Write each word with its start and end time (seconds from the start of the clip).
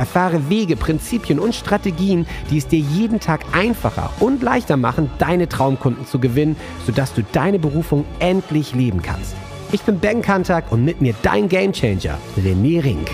Erfahre 0.00 0.48
Wege, 0.48 0.76
Prinzipien 0.76 1.38
und 1.38 1.54
Strategien, 1.54 2.26
die 2.50 2.56
es 2.56 2.66
dir 2.66 2.78
jeden 2.78 3.20
Tag 3.20 3.44
einfacher 3.52 4.10
und 4.18 4.42
leichter 4.42 4.78
machen, 4.78 5.10
deine 5.18 5.46
Traumkunden 5.46 6.06
zu 6.06 6.18
gewinnen, 6.18 6.56
sodass 6.86 7.12
du 7.12 7.22
deine 7.22 7.58
Berufung 7.58 8.06
endlich 8.18 8.74
leben 8.74 9.02
kannst. 9.02 9.36
Ich 9.72 9.82
bin 9.82 10.00
Ben 10.00 10.22
Kantak 10.22 10.72
und 10.72 10.86
mit 10.86 11.02
mir 11.02 11.14
dein 11.20 11.50
Gamechanger, 11.50 12.16
René 12.38 12.82
Rink. 12.82 13.10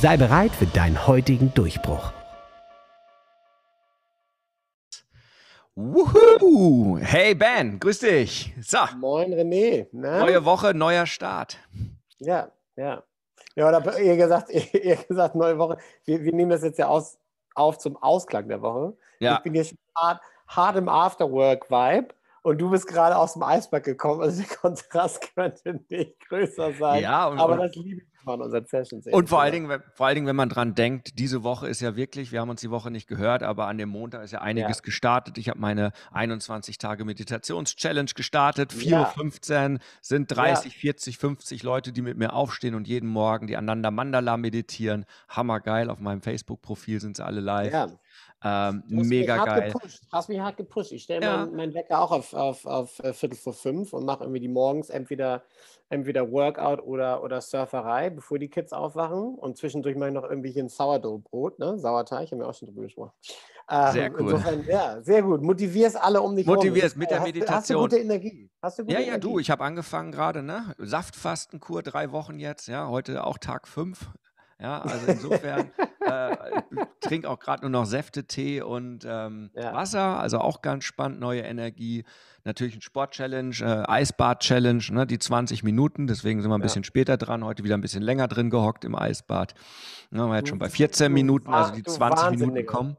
Sei 0.00 0.16
bereit 0.16 0.52
für 0.52 0.64
deinen 0.64 1.06
heutigen 1.06 1.52
Durchbruch. 1.52 2.10
Wuhu! 5.74 6.98
Hey 7.02 7.34
Ben, 7.34 7.78
grüß 7.78 7.98
dich. 7.98 8.54
So. 8.62 8.78
Moin 8.98 9.30
René. 9.34 9.88
Na? 9.92 10.20
Neue 10.20 10.42
Woche, 10.46 10.72
neuer 10.72 11.04
Start. 11.04 11.58
Ja, 12.18 12.50
ja. 12.76 13.02
Ja, 13.58 13.68
oder 13.68 13.98
eher 13.98 14.16
gesagt, 14.16 14.50
eher 14.74 14.96
gesagt 14.96 15.34
neue 15.34 15.58
Woche. 15.58 15.78
Wir, 16.04 16.22
wir 16.22 16.32
nehmen 16.32 16.50
das 16.50 16.62
jetzt 16.62 16.78
ja 16.78 16.86
aus, 16.86 17.18
auf 17.56 17.76
zum 17.78 17.96
Ausklang 17.96 18.48
der 18.48 18.62
Woche. 18.62 18.96
Ja. 19.18 19.38
Ich 19.38 19.42
bin 19.42 19.52
hier 19.54 19.64
schon 19.64 19.78
hart, 19.96 20.20
hart 20.46 20.76
im 20.76 20.88
Afterwork-Vibe 20.88 22.14
und 22.42 22.58
du 22.58 22.70
bist 22.70 22.86
gerade 22.86 23.16
aus 23.16 23.32
dem 23.32 23.42
Eisberg 23.42 23.82
gekommen. 23.82 24.20
Also 24.20 24.42
der 24.42 24.56
Kontrast 24.56 25.28
könnte 25.34 25.80
nicht 25.88 26.20
größer 26.28 26.72
sein. 26.74 27.02
Ja, 27.02 27.26
und, 27.26 27.40
aber 27.40 27.56
das 27.56 27.74
liebe 27.74 28.02
ich 28.02 28.17
von 28.28 28.42
unseren 28.42 28.66
Sessions. 28.66 29.06
Und 29.06 29.30
vor 29.30 29.40
allen, 29.40 29.52
Dingen, 29.52 29.82
vor 29.94 30.06
allen 30.06 30.16
Dingen, 30.16 30.26
wenn 30.26 30.36
man 30.36 30.50
dran 30.50 30.74
denkt, 30.74 31.18
diese 31.18 31.42
Woche 31.42 31.66
ist 31.66 31.80
ja 31.80 31.96
wirklich, 31.96 32.30
wir 32.30 32.40
haben 32.40 32.50
uns 32.50 32.60
die 32.60 32.70
Woche 32.70 32.90
nicht 32.90 33.08
gehört, 33.08 33.42
aber 33.42 33.68
an 33.68 33.78
dem 33.78 33.88
Montag 33.88 34.22
ist 34.22 34.32
ja 34.32 34.42
einiges 34.42 34.78
ja. 34.78 34.82
gestartet. 34.82 35.38
Ich 35.38 35.48
habe 35.48 35.58
meine 35.58 35.92
21 36.12 36.76
Tage 36.76 37.06
Meditations-Challenge 37.06 38.10
gestartet. 38.14 38.72
4.15 38.72 39.72
Uhr 39.72 39.78
sind 40.02 40.26
30, 40.30 40.72
ja. 40.74 40.78
40, 40.78 41.16
50 41.16 41.62
Leute, 41.62 41.92
die 41.92 42.02
mit 42.02 42.18
mir 42.18 42.34
aufstehen 42.34 42.74
und 42.74 42.86
jeden 42.86 43.08
Morgen 43.08 43.46
die 43.46 43.56
Ananda 43.56 43.90
Mandala 43.90 44.36
meditieren. 44.36 45.06
Hammergeil. 45.30 45.88
Auf 45.88 46.00
meinem 46.00 46.20
Facebook-Profil 46.20 47.00
sind 47.00 47.16
sie 47.16 47.24
alle 47.24 47.40
live. 47.40 47.72
Ähm, 48.44 48.84
mega 48.86 49.44
geil. 49.44 49.72
Gepusht. 49.72 50.02
Hast 50.12 50.28
mich 50.28 50.38
hart 50.38 50.56
gepusht. 50.56 50.92
Ich 50.92 51.02
stelle 51.02 51.26
ja. 51.26 51.36
meinen 51.38 51.56
mein 51.56 51.74
Wecker 51.74 52.00
auch 52.00 52.12
auf, 52.12 52.34
auf, 52.34 52.66
auf 52.66 52.98
äh, 53.00 53.12
Viertel 53.12 53.36
vor 53.36 53.52
fünf 53.52 53.92
und 53.92 54.04
mache 54.04 54.22
irgendwie 54.22 54.40
die 54.40 54.48
morgens 54.48 54.90
entweder, 54.90 55.42
entweder 55.88 56.30
Workout 56.30 56.80
oder, 56.82 57.22
oder 57.24 57.40
Surferei, 57.40 58.10
bevor 58.10 58.38
die 58.38 58.48
Kids 58.48 58.72
aufwachen. 58.72 59.34
Und 59.34 59.56
zwischendurch 59.56 59.96
mache 59.96 60.10
ich 60.10 60.14
noch 60.14 60.22
irgendwie 60.22 60.56
ein 60.58 60.68
Sourdough-Brot, 60.68 61.58
ne? 61.58 61.78
Sauerteig, 61.78 62.30
haben 62.30 62.38
wir 62.38 62.48
auch 62.48 62.54
schon 62.54 62.68
drüber 62.68 62.82
gesprochen. 62.82 63.12
Ähm, 63.70 63.92
sehr 63.92 64.12
cool. 64.12 64.20
Insofern, 64.20 64.64
ja, 64.66 65.02
sehr 65.02 65.22
gut. 65.22 65.42
Motivierst 65.42 66.00
alle 66.00 66.22
um 66.22 66.36
dich 66.36 66.46
Motivierst 66.46 66.96
mit 66.96 67.10
der 67.10 67.20
Meditation. 67.20 67.56
Hast 67.56 67.70
du 67.70 67.74
gute 67.74 67.98
Energie? 67.98 68.50
Hast 68.62 68.78
du 68.78 68.84
gute 68.84 68.94
ja, 68.94 69.00
ja, 69.00 69.18
du, 69.18 69.40
ich 69.40 69.50
habe 69.50 69.64
angefangen 69.64 70.12
gerade, 70.12 70.42
ne? 70.44 70.74
Saftfastenkur, 70.78 71.82
drei 71.82 72.12
Wochen 72.12 72.38
jetzt, 72.38 72.68
ja, 72.68 72.88
heute 72.88 73.24
auch 73.24 73.38
Tag 73.38 73.66
fünf. 73.66 74.10
Ja, 74.60 74.80
also 74.80 75.06
insofern 75.06 75.70
äh, 76.00 76.36
trinke 77.00 77.30
auch 77.30 77.38
gerade 77.38 77.62
nur 77.62 77.70
noch 77.70 77.86
Säfte, 77.86 78.24
Tee 78.24 78.60
und 78.60 79.06
ähm, 79.08 79.50
ja. 79.54 79.72
Wasser, 79.72 80.18
also 80.18 80.38
auch 80.38 80.62
ganz 80.62 80.84
spannend, 80.84 81.20
neue 81.20 81.42
Energie. 81.42 82.04
Natürlich 82.42 82.74
ein 82.74 82.80
Sport-Challenge, 82.80 83.54
äh, 83.60 83.84
Eisbad-Challenge, 83.88 84.82
ne, 84.90 85.06
die 85.06 85.18
20 85.18 85.62
Minuten, 85.62 86.08
deswegen 86.08 86.40
sind 86.42 86.50
wir 86.50 86.56
ein 86.56 86.60
ja. 86.60 86.64
bisschen 86.64 86.82
später 86.82 87.16
dran, 87.16 87.44
heute 87.44 87.62
wieder 87.62 87.76
ein 87.76 87.80
bisschen 87.80 88.02
länger 88.02 88.26
drin 88.26 88.50
gehockt 88.50 88.84
im 88.84 88.96
Eisbad. 88.96 89.54
Ne, 90.10 90.26
wir 90.26 90.36
jetzt 90.36 90.48
schon 90.48 90.58
bei 90.58 90.68
14 90.68 91.12
Minuten, 91.12 91.52
also 91.52 91.72
die 91.72 91.84
20 91.84 92.30
Minuten 92.30 92.66
kommen. 92.66 92.96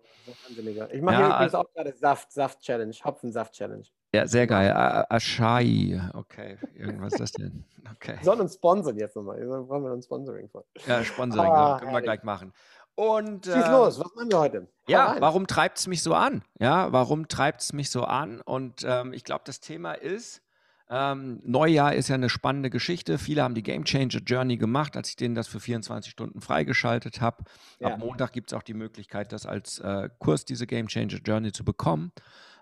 Ich 0.92 1.02
mache 1.02 1.16
ja, 1.16 1.36
übrigens 1.36 1.56
auch 1.56 1.74
gerade 1.74 1.94
Saft, 1.94 2.32
Saft-Challenge, 2.32 2.94
Hopfen-Saft-Challenge. 3.04 3.84
Ja, 4.14 4.28
sehr 4.28 4.48
geil. 4.48 4.72
Ashai. 5.10 6.02
Okay, 6.14 6.58
irgendwas 6.76 7.14
ist 7.14 7.20
das 7.20 7.32
denn? 7.34 7.66
Okay. 7.96 8.18
Wir 8.18 8.24
sollen 8.24 8.42
uns 8.42 8.54
sponsern 8.54 8.98
jetzt 8.98 9.16
nochmal. 9.16 9.40
Wir 9.40 9.48
brauchen 9.48 9.84
wir 9.84 9.92
ein 9.92 10.02
Sponsoring 10.02 10.48
von. 10.48 10.64
Ja, 10.86 11.04
Sponsoring, 11.04 11.52
ah, 11.52 11.80
können 11.80 11.92
wir 11.92 12.02
gleich 12.02 12.22
machen. 12.22 12.54
Und, 12.94 13.46
Schieß 13.46 13.56
äh, 13.56 13.72
los, 13.72 14.00
was 14.00 14.14
machen 14.14 14.30
wir 14.30 14.40
heute? 14.40 14.68
ja, 14.88 15.16
warum 15.20 15.48
treibt 15.48 15.80
es 15.80 15.88
mich 15.88 16.04
so 16.04 16.14
an? 16.14 16.44
Ja, 16.60 16.92
warum 16.92 17.28
treibt 17.28 17.62
es 17.62 17.74
mich 17.74 17.90
so 17.90 18.04
an? 18.04 18.42
Und 18.42 18.84
ähm, 18.86 19.12
ich 19.12 19.24
glaube, 19.24 19.42
das 19.46 19.60
Thema 19.60 19.94
ist, 19.94 20.42
ähm, 20.90 21.40
Neujahr 21.44 21.94
ist 21.94 22.08
ja 22.08 22.16
eine 22.16 22.30
spannende 22.30 22.72
Geschichte. 22.72 23.20
Viele 23.20 23.44
haben 23.44 23.54
die 23.54 23.62
Game 23.62 23.86
Changer 23.86 24.22
Journey 24.26 24.58
gemacht, 24.58 24.98
als 24.98 25.10
ich 25.10 25.16
denen 25.16 25.36
das 25.36 25.48
für 25.48 25.60
24 25.60 26.12
Stunden 26.12 26.42
freigeschaltet 26.42 27.22
habe. 27.22 27.44
Ja. 27.80 27.90
Ab 27.90 28.00
Montag 28.00 28.34
gibt 28.34 28.52
es 28.52 28.58
auch 28.58 28.64
die 28.64 28.74
Möglichkeit, 28.74 29.32
das 29.32 29.46
als 29.46 29.78
äh, 29.80 30.10
Kurs, 30.18 30.46
diese 30.46 30.66
Game 30.66 30.88
Changer 30.88 31.20
Journey 31.24 31.52
zu 31.52 31.64
bekommen. 31.64 32.12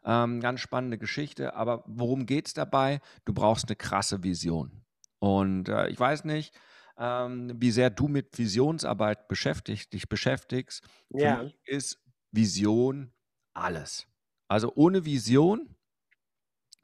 Ähm, 0.04 0.42
ganz 0.42 0.60
spannende 0.60 0.98
Geschichte. 0.98 1.56
Aber 1.56 1.84
worum 1.88 2.26
geht 2.26 2.48
es 2.48 2.54
dabei? 2.54 3.00
Du 3.24 3.34
brauchst 3.34 3.70
eine 3.70 3.78
krasse 3.78 4.24
Vision. 4.24 4.84
Und 5.20 5.70
äh, 5.70 5.88
ich 5.88 6.00
weiß 6.00 6.26
nicht, 6.26 6.54
ähm, 6.98 7.54
wie 7.56 7.72
sehr 7.72 7.90
du 7.90 8.10
mit 8.10 8.38
Visionsarbeit 8.38 9.30
beschäftigt, 9.30 9.94
dich 9.94 10.10
beschäftigst. 10.10 10.84
Für 11.12 11.22
ja. 11.22 11.44
mich 11.44 11.58
ist 11.66 12.04
Vision 12.32 13.14
alles. 13.54 14.06
Also 14.50 14.74
ohne 14.76 15.06
Vision 15.06 15.76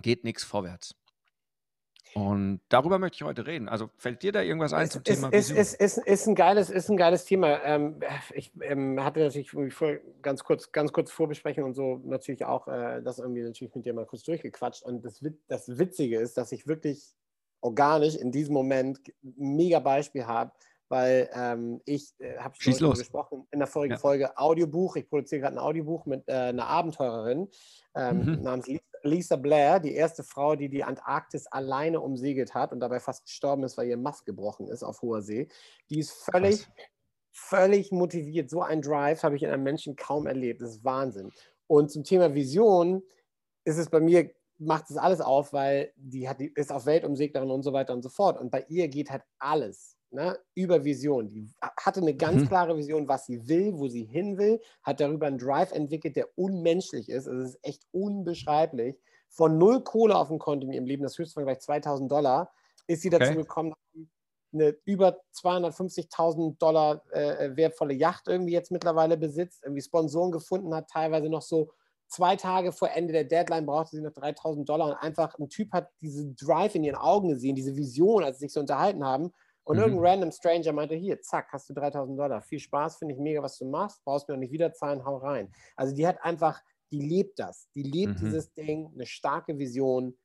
geht 0.01 0.23
nichts 0.23 0.43
vorwärts. 0.43 0.95
Und 2.15 2.61
darüber 2.69 2.99
möchte 2.99 3.15
ich 3.15 3.23
heute 3.23 3.47
reden. 3.47 3.67
Also 3.67 3.89
fällt 3.97 4.21
dir 4.21 4.31
da 4.31 4.41
irgendwas 4.41 4.73
ein 4.73 4.89
zum 4.89 5.01
ist, 5.01 5.15
Thema 5.15 5.29
ist, 5.29 5.49
ist, 5.49 5.73
ist, 5.73 5.97
ist, 5.97 6.27
ein 6.27 6.35
geiles, 6.35 6.69
ist 6.69 6.89
ein 6.89 6.97
geiles 6.97 7.25
Thema. 7.25 7.63
Ähm, 7.63 7.99
ich 8.33 8.51
ähm, 8.61 9.03
hatte 9.03 9.19
natürlich 9.19 9.51
vor, 9.51 9.95
ganz 10.21 10.43
kurz, 10.43 10.71
ganz 10.71 10.93
kurz 10.93 11.11
vorbesprechen 11.11 11.63
und 11.63 11.73
so 11.73 12.01
natürlich 12.05 12.45
auch 12.45 12.67
äh, 12.67 13.01
das 13.01 13.19
irgendwie 13.19 13.41
natürlich 13.41 13.73
mit 13.73 13.85
dir 13.85 13.93
mal 13.93 14.05
kurz 14.05 14.23
durchgequatscht. 14.23 14.83
Und 14.83 15.03
das, 15.03 15.23
das 15.47 15.77
Witzige 15.79 16.19
ist, 16.19 16.37
dass 16.37 16.51
ich 16.51 16.67
wirklich 16.67 17.15
organisch 17.61 18.15
in 18.15 18.31
diesem 18.31 18.53
Moment 18.53 18.99
ein 19.23 19.55
mega 19.55 19.79
Beispiel 19.79 20.25
habe, 20.25 20.51
weil 20.89 21.29
ähm, 21.33 21.81
ich 21.85 22.13
äh, 22.19 22.37
habe 22.37 22.53
schon 22.59 22.73
darüber 22.73 22.97
gesprochen 22.97 23.47
in 23.51 23.59
der 23.59 23.67
vorigen 23.67 23.93
ja. 23.93 23.99
Folge 23.99 24.37
Audiobuch. 24.37 24.97
Ich 24.97 25.09
produziere 25.09 25.41
gerade 25.41 25.55
ein 25.55 25.59
Audiobuch 25.59 26.05
mit 26.05 26.27
äh, 26.27 26.33
einer 26.33 26.67
Abenteurerin 26.67 27.47
ähm, 27.95 28.25
mhm. 28.25 28.41
namens 28.43 28.67
Lisa 29.03 29.35
Blair, 29.35 29.79
die 29.79 29.93
erste 29.93 30.23
Frau, 30.23 30.55
die 30.55 30.69
die 30.69 30.83
Antarktis 30.83 31.47
alleine 31.47 31.99
umsegelt 31.99 32.53
hat 32.53 32.71
und 32.71 32.79
dabei 32.79 32.99
fast 32.99 33.25
gestorben 33.25 33.63
ist, 33.63 33.77
weil 33.77 33.87
ihr 33.87 33.97
Mast 33.97 34.25
gebrochen 34.25 34.67
ist 34.67 34.83
auf 34.83 35.01
hoher 35.01 35.21
See. 35.21 35.49
Die 35.89 35.99
ist 35.99 36.11
völlig, 36.11 36.63
Krass. 36.63 36.73
völlig 37.31 37.91
motiviert. 37.91 38.49
So 38.49 38.61
ein 38.61 38.81
Drive 38.81 39.23
habe 39.23 39.35
ich 39.35 39.43
in 39.43 39.49
einem 39.49 39.63
Menschen 39.63 39.95
kaum 39.95 40.25
erlebt. 40.25 40.61
Das 40.61 40.71
ist 40.71 40.83
Wahnsinn. 40.83 41.31
Und 41.67 41.91
zum 41.91 42.03
Thema 42.03 42.33
Vision 42.33 43.03
ist 43.65 43.77
es 43.77 43.89
bei 43.89 43.99
mir 43.99 44.31
macht 44.57 44.89
es 44.89 44.97
alles 44.97 45.21
auf, 45.21 45.53
weil 45.53 45.91
die, 45.95 46.29
hat, 46.29 46.39
die 46.39 46.51
ist 46.55 46.71
auf 46.71 46.85
Weltumseglerin 46.85 47.51
und 47.51 47.63
so 47.63 47.73
weiter 47.73 47.93
und 47.93 48.01
so 48.01 48.09
fort. 48.09 48.39
Und 48.39 48.51
bei 48.51 48.65
ihr 48.69 48.87
geht 48.87 49.09
halt 49.09 49.23
alles 49.39 49.97
ne, 50.13 50.37
über 50.55 50.83
Vision. 50.83 51.27
Die 51.29 51.49
hatte 51.61 51.99
eine 51.99 52.15
ganz 52.15 52.43
mhm. 52.43 52.47
klare 52.47 52.77
Vision, 52.77 53.07
was 53.07 53.25
sie 53.25 53.47
will, 53.47 53.73
wo 53.77 53.87
sie 53.87 54.03
hin 54.03 54.37
will, 54.37 54.61
hat 54.83 54.99
darüber 54.99 55.27
einen 55.27 55.37
Drive 55.37 55.71
entwickelt, 55.71 56.15
der 56.15 56.27
unmenschlich 56.35 57.09
ist. 57.09 57.27
Also 57.27 57.41
es 57.41 57.55
ist 57.55 57.59
echt 57.63 57.83
unbeschreiblich. 57.91 58.95
Von 59.29 59.57
null 59.57 59.83
Kohle 59.83 60.15
auf 60.15 60.27
dem 60.27 60.39
Konto 60.39 60.67
in 60.67 60.73
ihrem 60.73 60.85
Leben, 60.85 61.03
das 61.03 61.17
höchste 61.17 61.33
Vergleich 61.33 61.59
2000 61.59 62.11
Dollar, 62.11 62.51
ist 62.85 63.01
sie 63.01 63.09
dazu 63.09 63.31
okay. 63.31 63.41
gekommen, 63.41 63.73
eine 64.53 64.75
über 64.85 65.19
250.000 65.35 66.59
Dollar 66.59 67.03
äh, 67.11 67.55
wertvolle 67.55 67.95
Yacht 67.95 68.27
irgendwie 68.27 68.53
jetzt 68.53 68.71
mittlerweile 68.71 69.17
besitzt, 69.17 69.63
irgendwie 69.63 69.81
Sponsoren 69.81 70.31
gefunden 70.31 70.75
hat, 70.75 70.89
teilweise 70.89 71.27
noch 71.27 71.41
so 71.41 71.71
zwei 72.07 72.35
Tage 72.35 72.71
vor 72.71 72.91
Ende 72.91 73.13
der 73.13 73.23
Deadline 73.23 73.65
brauchte 73.65 73.95
sie 73.95 74.03
noch 74.03 74.11
3000 74.11 74.69
Dollar 74.69 74.89
und 74.89 74.93
einfach 74.93 75.39
ein 75.39 75.49
Typ 75.49 75.71
hat 75.71 75.89
diese 76.01 76.27
Drive 76.35 76.75
in 76.75 76.83
ihren 76.83 76.97
Augen 76.97 77.29
gesehen, 77.29 77.55
diese 77.55 77.75
Vision, 77.75 78.23
als 78.23 78.37
sie 78.37 78.45
sich 78.45 78.53
so 78.53 78.59
unterhalten 78.59 79.03
haben 79.03 79.31
und 79.63 79.77
mhm. 79.77 79.83
irgendein 79.83 80.05
random 80.05 80.31
Stranger 80.31 80.73
meinte, 80.73 80.95
hier, 80.95 81.21
zack, 81.21 81.49
hast 81.51 81.69
du 81.69 81.73
3000 81.73 82.19
Dollar. 82.19 82.41
Viel 82.41 82.59
Spaß, 82.59 82.97
finde 82.97 83.15
ich 83.15 83.19
mega, 83.19 83.41
was 83.41 83.57
du 83.57 83.65
machst. 83.65 84.03
Brauchst 84.03 84.27
mir 84.27 84.35
auch 84.35 84.39
nicht 84.39 84.51
wieder 84.51 84.73
zahlen, 84.73 85.05
hau 85.05 85.17
rein. 85.17 85.51
Also 85.75 85.95
die 85.95 86.05
hat 86.05 86.23
einfach, 86.23 86.61
die 86.91 86.99
lebt 86.99 87.39
das. 87.39 87.69
Die 87.75 87.83
lebt 87.83 88.21
mhm. 88.21 88.25
dieses 88.25 88.53
Ding, 88.53 88.91
eine 88.93 89.05
starke 89.05 89.57
Vision, 89.57 90.17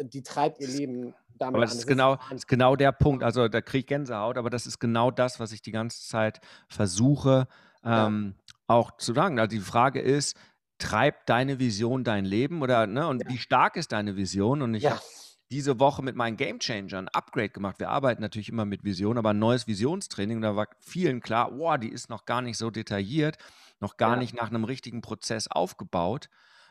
die 0.00 0.22
treibt 0.22 0.60
ihr 0.60 0.68
Leben 0.68 1.14
damit 1.38 1.56
aber 1.56 1.64
das 1.64 1.72
an. 1.72 1.78
Ist 1.78 1.86
genau, 1.86 2.18
ist 2.34 2.48
genau 2.48 2.76
der 2.76 2.92
Punkt. 2.92 3.22
Also 3.22 3.48
da 3.48 3.60
kriege 3.60 3.80
ich 3.80 3.86
Gänsehaut, 3.86 4.38
aber 4.38 4.50
das 4.50 4.66
ist 4.66 4.78
genau 4.78 5.10
das, 5.10 5.40
was 5.40 5.52
ich 5.52 5.62
die 5.62 5.72
ganze 5.72 6.06
Zeit 6.06 6.40
versuche 6.68 7.46
ähm, 7.84 8.34
ja. 8.36 8.54
auch 8.66 8.96
zu 8.96 9.14
sagen. 9.14 9.38
Also 9.38 9.56
die 9.56 9.62
Frage 9.62 10.00
ist, 10.00 10.36
treibt 10.78 11.28
deine 11.28 11.58
Vision 11.60 12.02
dein 12.02 12.24
Leben 12.24 12.62
oder 12.62 12.86
ne? 12.86 13.06
Und 13.06 13.22
ja. 13.22 13.30
wie 13.30 13.38
stark 13.38 13.76
ist 13.76 13.92
deine 13.92 14.16
Vision? 14.16 14.62
Und 14.62 14.74
ich 14.74 14.84
ja. 14.84 14.92
habe 14.92 15.02
diese 15.50 15.78
Woche 15.78 16.02
mit 16.02 16.16
meinen 16.16 16.36
Game 16.36 16.58
Changern 16.58 17.06
ein 17.06 17.14
Upgrade 17.14 17.50
gemacht. 17.50 17.78
Wir 17.78 17.90
arbeiten 17.90 18.22
natürlich 18.22 18.48
immer 18.48 18.64
mit 18.64 18.84
Vision, 18.84 19.18
aber 19.18 19.30
ein 19.30 19.38
neues 19.38 19.66
Visionstraining, 19.66 20.40
da 20.40 20.56
war 20.56 20.68
vielen 20.78 21.20
klar, 21.20 21.50
wow, 21.56 21.78
die 21.78 21.90
ist 21.90 22.08
noch 22.08 22.24
gar 22.24 22.42
nicht 22.42 22.58
so 22.58 22.70
detailliert, 22.70 23.36
noch 23.80 23.96
gar 23.96 24.12
ja. 24.12 24.16
nicht 24.16 24.34
nach 24.34 24.48
einem 24.48 24.64
richtigen 24.64 25.00
Prozess 25.00 25.48
aufgebaut. 25.48 26.28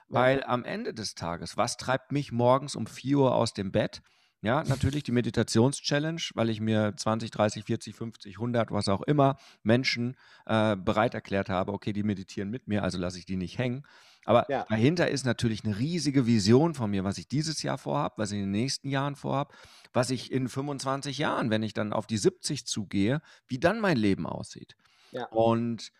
Weil 0.10 0.40
ja. 0.40 0.48
am 0.48 0.66
Ende 0.66 0.94
des 0.94 1.16
Tages, 1.16 1.58
was 1.58 1.78
treibt 1.78 2.12
mich 2.12 2.31
morgens 2.31 2.75
um 2.75 2.88
4 2.88 3.18
Uhr 3.18 3.36
aus 3.36 3.54
dem 3.54 3.72
Bett? 3.72 4.02
Ja, 4.44 4.62
natürlich 4.66 5.04
die 5.04 5.13
Meditations-Challenge, 5.13 6.22
weil 6.34 6.50
ich 6.50 6.60
mir 6.60 6.94
20, 6.98 7.31
30, 7.31 7.63
40, 7.63 7.95
50, 7.95 8.36
100, 8.36 8.72
was 8.72 8.90
auch 8.90 9.01
immer 9.01 9.38
Menschen 9.63 10.18
äh, 10.45 10.75
bereit 10.75 11.13
erklärt 11.13 11.48
habe, 11.48 11.72
okay, 11.72 11.94
die 11.94 12.04
meditieren 12.04 12.50
mit 12.50 12.68
mir, 12.68 12.84
also 12.84 12.98
lasse 12.98 13.18
ich 13.18 13.25
die 13.25 13.38
nicht 13.38 13.57
hängen. 13.57 13.86
Aber 14.25 14.45
ja. 14.51 14.66
dahinter 14.68 15.10
ist 15.10 15.25
natürlich 15.25 15.63
eine 15.63 15.80
riesige 15.80 16.28
Vision 16.28 16.74
von 16.74 16.92
mir, 16.92 17.06
was 17.06 17.18
ich 17.18 17.30
dieses 17.30 17.63
Jahr 17.63 17.78
vorhabe, 17.78 18.16
was 18.18 18.31
ich 18.31 18.40
in 18.40 18.44
den 18.44 18.51
nächsten 18.51 18.90
Jahren 18.90 19.16
vorhabe, 19.16 19.54
was 19.94 20.10
ich 20.10 20.30
in 20.30 20.50
25 20.50 21.18
Jahren, 21.19 21.50
wenn 21.50 21.63
ich 21.63 21.74
dann 21.74 21.94
auf 21.94 22.06
die 22.06 22.18
70 22.18 22.68
zugehe, 22.68 23.22
wie 23.48 23.60
dann 23.60 23.80
mein 23.80 23.96
Leben 23.96 24.25
aussieht. 24.28 24.75
Ja. 25.12 25.28
Und 25.28 25.94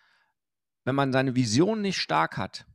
wenn 0.84 0.96
man 0.96 1.14
seine 1.14 1.34
Vision 1.36 1.82
nicht 1.82 1.98
stark 1.98 2.36
hat, 2.36 2.66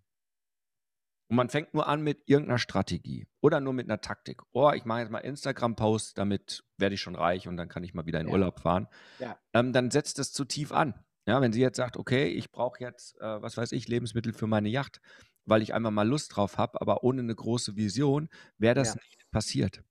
und 1.29 1.37
man 1.37 1.51
fängt 1.51 1.75
nur 1.75 1.87
an 1.87 2.03
mit 2.03 2.23
irgendeiner 2.27 2.59
Strategie 2.59 3.29
oder 3.41 3.61
nur 3.61 3.75
mit 3.75 3.87
einer 3.87 4.01
Taktik. 4.01 4.43
Oh, 4.53 4.73
ich 4.73 4.85
mache 4.85 5.01
jetzt 5.01 5.11
mal 5.11 5.19
Instagram-Posts, 5.19 6.15
damit 6.15 6.65
werde 6.79 6.95
ich 6.95 7.03
schon 7.03 7.15
reich 7.15 7.47
und 7.47 7.57
dann 7.57 7.69
kann 7.69 7.85
ich 7.85 7.93
mal 7.95 8.07
wieder 8.07 8.21
in 8.21 8.29
ja. 8.29 8.33
Urlaub 8.33 8.61
fahren. 8.61 8.89
Ja. 9.19 9.39
Ähm, 9.53 9.73
dann 9.73 9.91
setzt 9.91 10.19
das 10.19 10.33
zu 10.33 10.45
tief 10.45 10.73
an. 10.73 10.95
Ja, 11.27 11.43
wenn 11.43 11.53
sie 11.53 11.61
jetzt 11.61 11.77
sagt, 11.77 11.99
okay, 11.99 12.29
ich 12.29 12.51
brauche 12.51 12.81
jetzt, 12.81 13.21
äh, 13.21 13.43
was 13.43 13.59
weiß 13.59 13.73
ich, 13.73 13.87
Lebensmittel 13.87 14.33
für 14.33 14.47
meine 14.47 14.71
Yacht, 14.71 15.03
weil 15.45 15.61
ich 15.61 15.75
einfach 15.75 15.91
mal 15.91 16.09
Lust 16.09 16.35
drauf 16.35 16.57
habe, 16.57 16.81
aber 16.81 17.05
ohne 17.05 17.21
eine 17.21 17.35
große 17.35 17.77
Vision 17.77 18.31
wäre 18.57 18.75
das 18.75 18.95
ja. 18.95 18.95
nicht 18.95 19.31
passiert. 19.31 19.83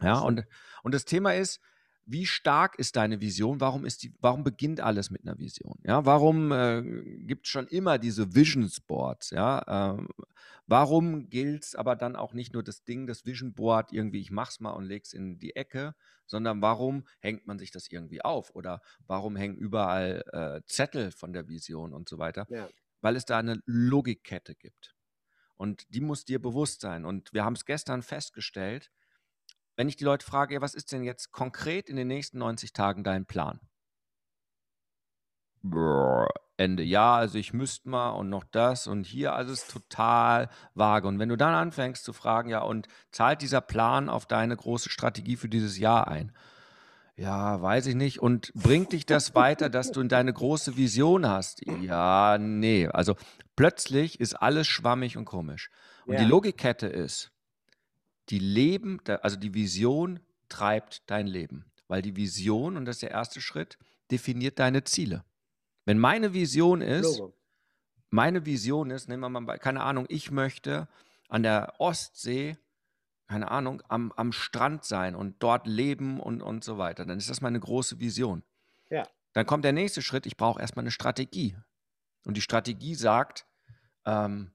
Ja, 0.00 0.20
und, 0.20 0.44
und 0.82 0.94
das 0.94 1.04
Thema 1.04 1.34
ist, 1.34 1.60
wie 2.06 2.26
stark 2.26 2.78
ist 2.78 2.96
deine 2.96 3.20
Vision? 3.20 3.60
Warum, 3.60 3.84
ist 3.84 4.02
die, 4.02 4.14
warum 4.20 4.44
beginnt 4.44 4.80
alles 4.80 5.10
mit 5.10 5.22
einer 5.22 5.38
Vision? 5.38 5.78
Ja, 5.84 6.04
warum 6.04 6.52
äh, 6.52 6.82
gibt 7.26 7.46
es 7.46 7.50
schon 7.50 7.66
immer 7.66 7.98
diese 7.98 8.34
Vision 8.34 8.70
Boards? 8.86 9.30
Ja, 9.30 9.94
ähm, 9.96 10.08
warum 10.66 11.30
gilt 11.30 11.64
es 11.64 11.74
aber 11.74 11.96
dann 11.96 12.16
auch 12.16 12.34
nicht 12.34 12.52
nur 12.52 12.62
das 12.62 12.84
Ding, 12.84 13.06
das 13.06 13.24
Vision 13.24 13.54
Board, 13.54 13.92
irgendwie, 13.92 14.20
ich 14.20 14.30
mach's 14.30 14.60
mal 14.60 14.72
und 14.72 14.84
leg's 14.84 15.12
in 15.12 15.38
die 15.38 15.56
Ecke, 15.56 15.94
sondern 16.26 16.60
warum 16.62 17.06
hängt 17.20 17.46
man 17.46 17.58
sich 17.58 17.70
das 17.70 17.88
irgendwie 17.90 18.22
auf? 18.22 18.54
Oder 18.54 18.80
warum 19.06 19.36
hängen 19.36 19.56
überall 19.56 20.22
äh, 20.32 20.60
Zettel 20.66 21.10
von 21.10 21.32
der 21.32 21.48
Vision 21.48 21.92
und 21.92 22.08
so 22.08 22.18
weiter? 22.18 22.46
Ja. 22.50 22.68
Weil 23.00 23.16
es 23.16 23.24
da 23.24 23.38
eine 23.38 23.60
Logikkette 23.66 24.54
gibt. 24.54 24.94
Und 25.56 25.86
die 25.94 26.00
muss 26.00 26.24
dir 26.24 26.40
bewusst 26.40 26.80
sein. 26.80 27.04
Und 27.04 27.32
wir 27.32 27.44
haben 27.44 27.54
es 27.54 27.64
gestern 27.64 28.02
festgestellt, 28.02 28.90
wenn 29.76 29.88
ich 29.88 29.96
die 29.96 30.04
Leute 30.04 30.24
frage, 30.24 30.54
ja, 30.54 30.60
was 30.60 30.74
ist 30.74 30.92
denn 30.92 31.04
jetzt 31.04 31.32
konkret 31.32 31.88
in 31.88 31.96
den 31.96 32.08
nächsten 32.08 32.38
90 32.38 32.72
Tagen 32.72 33.04
dein 33.04 33.26
Plan? 33.26 33.60
Brrr, 35.62 36.28
Ende 36.56 36.82
ja, 36.82 37.16
also 37.16 37.38
ich 37.38 37.52
müsste 37.52 37.88
mal 37.88 38.10
und 38.10 38.28
noch 38.28 38.44
das 38.44 38.86
und 38.86 39.06
hier, 39.06 39.32
also 39.32 39.52
es 39.52 39.62
ist 39.62 39.72
total 39.72 40.48
vage. 40.74 41.08
Und 41.08 41.18
wenn 41.18 41.28
du 41.28 41.36
dann 41.36 41.54
anfängst 41.54 42.04
zu 42.04 42.12
fragen, 42.12 42.50
ja, 42.50 42.60
und 42.60 42.86
zahlt 43.10 43.42
dieser 43.42 43.60
Plan 43.60 44.08
auf 44.08 44.26
deine 44.26 44.56
große 44.56 44.90
Strategie 44.90 45.36
für 45.36 45.48
dieses 45.48 45.78
Jahr 45.78 46.06
ein? 46.06 46.32
Ja, 47.16 47.62
weiß 47.62 47.86
ich 47.86 47.94
nicht. 47.94 48.20
Und 48.20 48.52
bringt 48.54 48.92
dich 48.92 49.06
das 49.06 49.34
weiter, 49.34 49.70
dass 49.70 49.92
du 49.92 50.00
in 50.00 50.08
deine 50.08 50.32
große 50.32 50.76
Vision 50.76 51.28
hast? 51.28 51.64
Ja, 51.80 52.38
nee. 52.38 52.88
Also 52.88 53.14
plötzlich 53.54 54.18
ist 54.20 54.34
alles 54.34 54.66
schwammig 54.66 55.16
und 55.16 55.24
komisch. 55.24 55.70
Und 56.06 56.14
ja. 56.14 56.20
die 56.20 56.26
Logikkette 56.26 56.88
ist, 56.88 57.30
die 58.30 58.38
Leben, 58.38 59.00
also 59.22 59.36
die 59.36 59.54
Vision 59.54 60.20
treibt 60.48 61.08
dein 61.10 61.26
Leben. 61.26 61.64
Weil 61.88 62.02
die 62.02 62.16
Vision, 62.16 62.76
und 62.76 62.86
das 62.86 62.96
ist 62.96 63.02
der 63.02 63.10
erste 63.10 63.40
Schritt, 63.40 63.78
definiert 64.10 64.58
deine 64.58 64.84
Ziele. 64.84 65.24
Wenn 65.84 65.98
meine 65.98 66.32
Vision 66.32 66.80
ist, 66.80 67.22
meine 68.10 68.46
Vision 68.46 68.90
ist, 68.90 69.08
nehmen 69.08 69.20
wir 69.20 69.40
mal, 69.40 69.58
keine 69.58 69.82
Ahnung, 69.82 70.06
ich 70.08 70.30
möchte 70.30 70.88
an 71.28 71.42
der 71.42 71.74
Ostsee, 71.78 72.56
keine 73.26 73.50
Ahnung, 73.50 73.82
am, 73.88 74.12
am 74.12 74.32
Strand 74.32 74.84
sein 74.84 75.14
und 75.14 75.42
dort 75.42 75.66
leben 75.66 76.20
und, 76.20 76.40
und 76.42 76.64
so 76.64 76.78
weiter, 76.78 77.04
dann 77.04 77.18
ist 77.18 77.28
das 77.28 77.40
meine 77.40 77.60
große 77.60 77.98
Vision. 77.98 78.42
Ja. 78.90 79.06
Dann 79.32 79.46
kommt 79.46 79.64
der 79.64 79.72
nächste 79.72 80.00
Schritt, 80.00 80.26
ich 80.26 80.36
brauche 80.36 80.60
erstmal 80.60 80.84
eine 80.84 80.90
Strategie. 80.90 81.56
Und 82.24 82.36
die 82.36 82.40
Strategie 82.40 82.94
sagt, 82.94 83.46
ähm, 84.06 84.52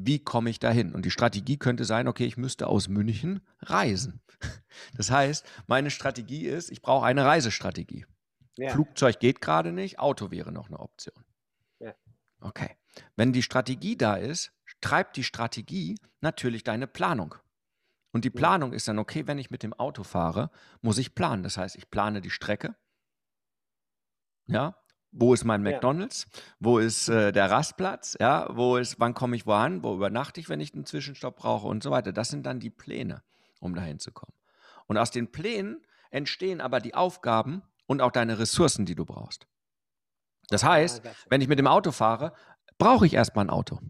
wie 0.00 0.22
komme 0.22 0.50
ich 0.50 0.58
dahin? 0.58 0.94
Und 0.94 1.04
die 1.04 1.10
Strategie 1.10 1.56
könnte 1.56 1.84
sein, 1.84 2.08
okay, 2.08 2.24
ich 2.24 2.36
müsste 2.36 2.66
aus 2.66 2.88
München 2.88 3.40
reisen. 3.60 4.20
Das 4.96 5.10
heißt, 5.10 5.44
meine 5.66 5.90
Strategie 5.90 6.46
ist, 6.46 6.70
ich 6.70 6.82
brauche 6.82 7.04
eine 7.04 7.24
Reisestrategie. 7.24 8.06
Ja. 8.56 8.70
Flugzeug 8.70 9.18
geht 9.18 9.40
gerade 9.40 9.72
nicht, 9.72 9.98
Auto 9.98 10.30
wäre 10.30 10.52
noch 10.52 10.68
eine 10.68 10.78
Option. 10.78 11.24
Ja. 11.80 11.94
Okay. 12.40 12.76
Wenn 13.16 13.32
die 13.32 13.42
Strategie 13.42 13.96
da 13.96 14.14
ist, 14.14 14.52
treibt 14.80 15.16
die 15.16 15.24
Strategie 15.24 15.98
natürlich 16.20 16.62
deine 16.62 16.86
Planung. 16.86 17.34
Und 18.12 18.24
die 18.24 18.30
Planung 18.30 18.72
ist 18.72 18.86
dann, 18.86 19.00
okay, 19.00 19.26
wenn 19.26 19.38
ich 19.38 19.50
mit 19.50 19.64
dem 19.64 19.74
Auto 19.74 20.04
fahre, 20.04 20.50
muss 20.80 20.98
ich 20.98 21.14
planen. 21.14 21.42
Das 21.42 21.56
heißt, 21.56 21.74
ich 21.74 21.90
plane 21.90 22.20
die 22.20 22.30
Strecke. 22.30 22.76
Ja, 24.46 24.76
wo 25.12 25.34
ist 25.34 25.44
mein 25.44 25.62
McDonalds? 25.62 26.26
Ja. 26.30 26.42
Wo 26.60 26.78
ist 26.78 27.08
äh, 27.08 27.32
der 27.32 27.50
Rastplatz? 27.50 28.16
Ja, 28.20 28.48
wo 28.50 28.76
ist, 28.76 29.00
wann 29.00 29.14
komme 29.14 29.36
ich 29.36 29.46
wohin? 29.46 29.82
Wo 29.82 29.94
übernachte 29.94 30.40
ich, 30.40 30.48
wenn 30.48 30.60
ich 30.60 30.74
einen 30.74 30.84
Zwischenstopp 30.84 31.36
brauche 31.36 31.66
und 31.66 31.82
so 31.82 31.90
weiter. 31.90 32.12
Das 32.12 32.28
sind 32.28 32.44
dann 32.44 32.60
die 32.60 32.70
Pläne, 32.70 33.22
um 33.60 33.74
dahin 33.74 33.98
zu 33.98 34.12
kommen. 34.12 34.34
Und 34.86 34.98
aus 34.98 35.10
den 35.10 35.30
Plänen 35.30 35.82
entstehen 36.10 36.60
aber 36.60 36.80
die 36.80 36.94
Aufgaben 36.94 37.62
und 37.86 38.02
auch 38.02 38.12
deine 38.12 38.38
Ressourcen, 38.38 38.86
die 38.86 38.94
du 38.94 39.04
brauchst. 39.04 39.46
Das 40.48 40.64
ah, 40.64 40.72
heißt, 40.72 41.02
wenn 41.28 41.40
ich 41.40 41.48
mit 41.48 41.58
dem 41.58 41.66
Auto 41.66 41.92
fahre, 41.92 42.32
brauche 42.78 43.06
ich 43.06 43.14
erstmal 43.14 43.46
ein 43.46 43.50
Auto. 43.50 43.80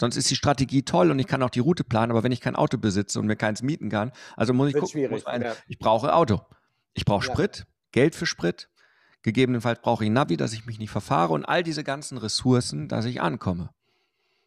Sonst 0.00 0.16
ist 0.16 0.30
die 0.30 0.36
Strategie 0.36 0.82
toll 0.82 1.10
und 1.10 1.18
ich 1.18 1.26
kann 1.26 1.42
auch 1.42 1.50
die 1.50 1.60
Route 1.60 1.84
planen, 1.84 2.10
aber 2.10 2.22
wenn 2.22 2.32
ich 2.32 2.40
kein 2.40 2.56
Auto 2.56 2.78
besitze 2.78 3.20
und 3.20 3.26
mir 3.26 3.36
keins 3.36 3.60
mieten 3.60 3.90
kann, 3.90 4.12
also 4.34 4.54
muss 4.54 4.68
ich 4.68 4.74
Wird 4.74 4.84
gucken, 4.84 5.26
ein, 5.26 5.42
ja. 5.42 5.54
ich 5.68 5.78
brauche 5.78 6.14
Auto. 6.14 6.40
Ich 6.94 7.04
brauche 7.04 7.22
Sprit, 7.22 7.58
ja. 7.58 7.64
Geld 7.92 8.14
für 8.14 8.24
Sprit, 8.24 8.69
Gegebenenfalls 9.22 9.80
brauche 9.80 10.04
ich 10.04 10.10
Navi, 10.10 10.36
dass 10.36 10.52
ich 10.52 10.66
mich 10.66 10.78
nicht 10.78 10.90
verfahre 10.90 11.32
und 11.32 11.44
all 11.44 11.62
diese 11.62 11.84
ganzen 11.84 12.18
Ressourcen, 12.18 12.88
dass 12.88 13.04
ich 13.04 13.20
ankomme. 13.20 13.70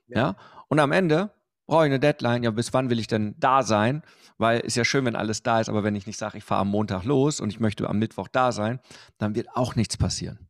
Ja. 0.07 0.17
ja? 0.17 0.35
Und 0.67 0.79
am 0.79 0.91
Ende 0.91 1.31
brauche 1.67 1.85
ich 1.85 1.91
eine 1.91 1.99
Deadline. 1.99 2.43
Ja, 2.43 2.51
bis 2.51 2.73
wann 2.73 2.89
will 2.89 2.99
ich 2.99 3.07
denn 3.07 3.35
da 3.37 3.63
sein? 3.63 4.03
Weil 4.37 4.61
ist 4.61 4.75
ja 4.75 4.83
schön, 4.83 5.05
wenn 5.05 5.15
alles 5.15 5.43
da 5.43 5.59
ist, 5.59 5.69
aber 5.69 5.83
wenn 5.83 5.95
ich 5.95 6.07
nicht 6.07 6.17
sage, 6.17 6.37
ich 6.37 6.43
fahre 6.43 6.61
am 6.61 6.69
Montag 6.69 7.03
los 7.03 7.39
und 7.39 7.49
ich 7.49 7.59
möchte 7.59 7.87
am 7.87 7.99
Mittwoch 7.99 8.27
da 8.27 8.51
sein, 8.51 8.79
dann 9.17 9.35
wird 9.35 9.47
auch 9.55 9.75
nichts 9.75 9.97
passieren. 9.97 10.49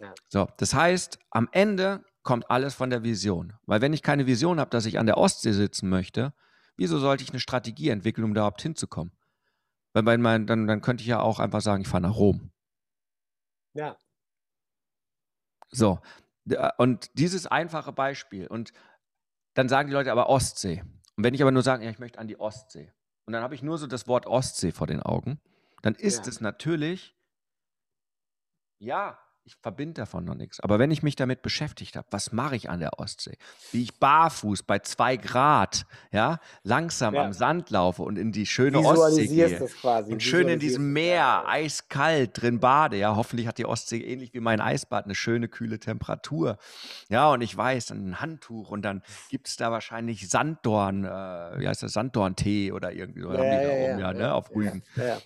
Ja. 0.00 0.14
So, 0.28 0.48
das 0.58 0.74
heißt, 0.74 1.18
am 1.30 1.48
Ende 1.52 2.04
kommt 2.22 2.50
alles 2.50 2.74
von 2.74 2.90
der 2.90 3.02
Vision. 3.02 3.54
Weil 3.66 3.80
wenn 3.80 3.92
ich 3.92 4.02
keine 4.02 4.26
Vision 4.26 4.60
habe, 4.60 4.70
dass 4.70 4.86
ich 4.86 4.98
an 4.98 5.06
der 5.06 5.16
Ostsee 5.16 5.52
sitzen 5.52 5.88
möchte, 5.88 6.34
wieso 6.76 6.98
sollte 6.98 7.24
ich 7.24 7.30
eine 7.30 7.40
Strategie 7.40 7.88
entwickeln, 7.88 8.24
um 8.24 8.34
da 8.34 8.42
überhaupt 8.42 8.62
hinzukommen? 8.62 9.12
Weil 9.94 10.18
mein, 10.18 10.46
dann, 10.46 10.66
dann 10.66 10.82
könnte 10.82 11.02
ich 11.02 11.08
ja 11.08 11.20
auch 11.20 11.40
einfach 11.40 11.62
sagen, 11.62 11.82
ich 11.82 11.88
fahre 11.88 12.02
nach 12.02 12.14
Rom. 12.14 12.50
Ja. 13.74 13.96
So, 15.70 16.00
äh, 16.48 16.70
und 16.78 17.10
dieses 17.14 17.46
einfache 17.46 17.92
Beispiel. 17.92 18.46
Und 18.46 18.72
dann 19.54 19.68
sagen 19.68 19.88
die 19.88 19.94
Leute 19.94 20.12
aber 20.12 20.28
Ostsee. 20.28 20.82
Und 21.16 21.24
wenn 21.24 21.34
ich 21.34 21.42
aber 21.42 21.50
nur 21.50 21.62
sage, 21.62 21.84
ja, 21.84 21.90
ich 21.90 21.98
möchte 21.98 22.18
an 22.18 22.28
die 22.28 22.38
Ostsee. 22.38 22.92
Und 23.26 23.32
dann 23.32 23.42
habe 23.42 23.54
ich 23.54 23.62
nur 23.62 23.78
so 23.78 23.86
das 23.86 24.06
Wort 24.06 24.26
Ostsee 24.26 24.72
vor 24.72 24.86
den 24.86 25.02
Augen. 25.02 25.40
Dann 25.82 25.94
ist 25.94 26.26
ja. 26.26 26.30
es 26.30 26.40
natürlich, 26.40 27.16
ja, 28.78 29.18
ich 29.48 29.56
verbinde 29.62 29.94
davon 29.94 30.24
noch 30.24 30.34
nichts. 30.34 30.60
Aber 30.60 30.78
wenn 30.78 30.90
ich 30.90 31.02
mich 31.02 31.16
damit 31.16 31.40
beschäftigt 31.40 31.96
habe, 31.96 32.06
was 32.10 32.32
mache 32.32 32.54
ich 32.54 32.68
an 32.68 32.80
der 32.80 32.98
Ostsee? 32.98 33.36
Wie 33.72 33.82
ich 33.82 33.98
barfuß 33.98 34.62
bei 34.62 34.78
zwei 34.80 35.16
Grad, 35.16 35.86
ja, 36.12 36.38
langsam 36.62 37.14
ja. 37.14 37.24
am 37.24 37.32
Sand 37.32 37.70
laufe 37.70 38.02
und 38.02 38.18
in 38.18 38.30
die 38.30 38.46
schöne 38.46 38.78
Ostsee 38.80 39.26
gehe. 39.26 39.58
Das 39.58 39.74
quasi. 39.74 40.12
Und 40.12 40.22
schön 40.22 40.48
in 40.48 40.58
diesem 40.58 40.92
Meer, 40.92 41.44
eiskalt 41.48 42.42
drin 42.42 42.60
bade. 42.60 42.98
Ja, 42.98 43.16
hoffentlich 43.16 43.46
hat 43.46 43.56
die 43.56 43.64
Ostsee 43.64 44.00
ähnlich 44.00 44.34
wie 44.34 44.40
mein 44.40 44.60
Eisbad 44.60 45.06
eine 45.06 45.14
schöne, 45.14 45.48
kühle 45.48 45.78
Temperatur. 45.78 46.58
Ja, 47.08 47.30
und 47.30 47.40
ich 47.40 47.56
weiß, 47.56 47.86
dann 47.86 48.10
ein 48.10 48.20
Handtuch 48.20 48.70
und 48.70 48.82
dann 48.82 49.02
gibt 49.30 49.48
es 49.48 49.56
da 49.56 49.70
wahrscheinlich 49.70 50.28
Sanddorn, 50.28 51.04
äh, 51.04 51.08
wie 51.08 51.66
heißt 51.66 51.82
das, 51.82 51.94
Sanddorn-Tee 51.94 52.72
oder 52.72 52.92
irgendwie 52.92 53.22
so. 53.22 53.32
Ja, 53.32 53.38
haben 53.38 53.50
die 53.50 53.66
da 53.66 53.72
oben, 53.72 53.98
ja, 53.98 54.12
ne, 54.12 54.34
auf 54.34 54.54
Rügen. 54.54 54.82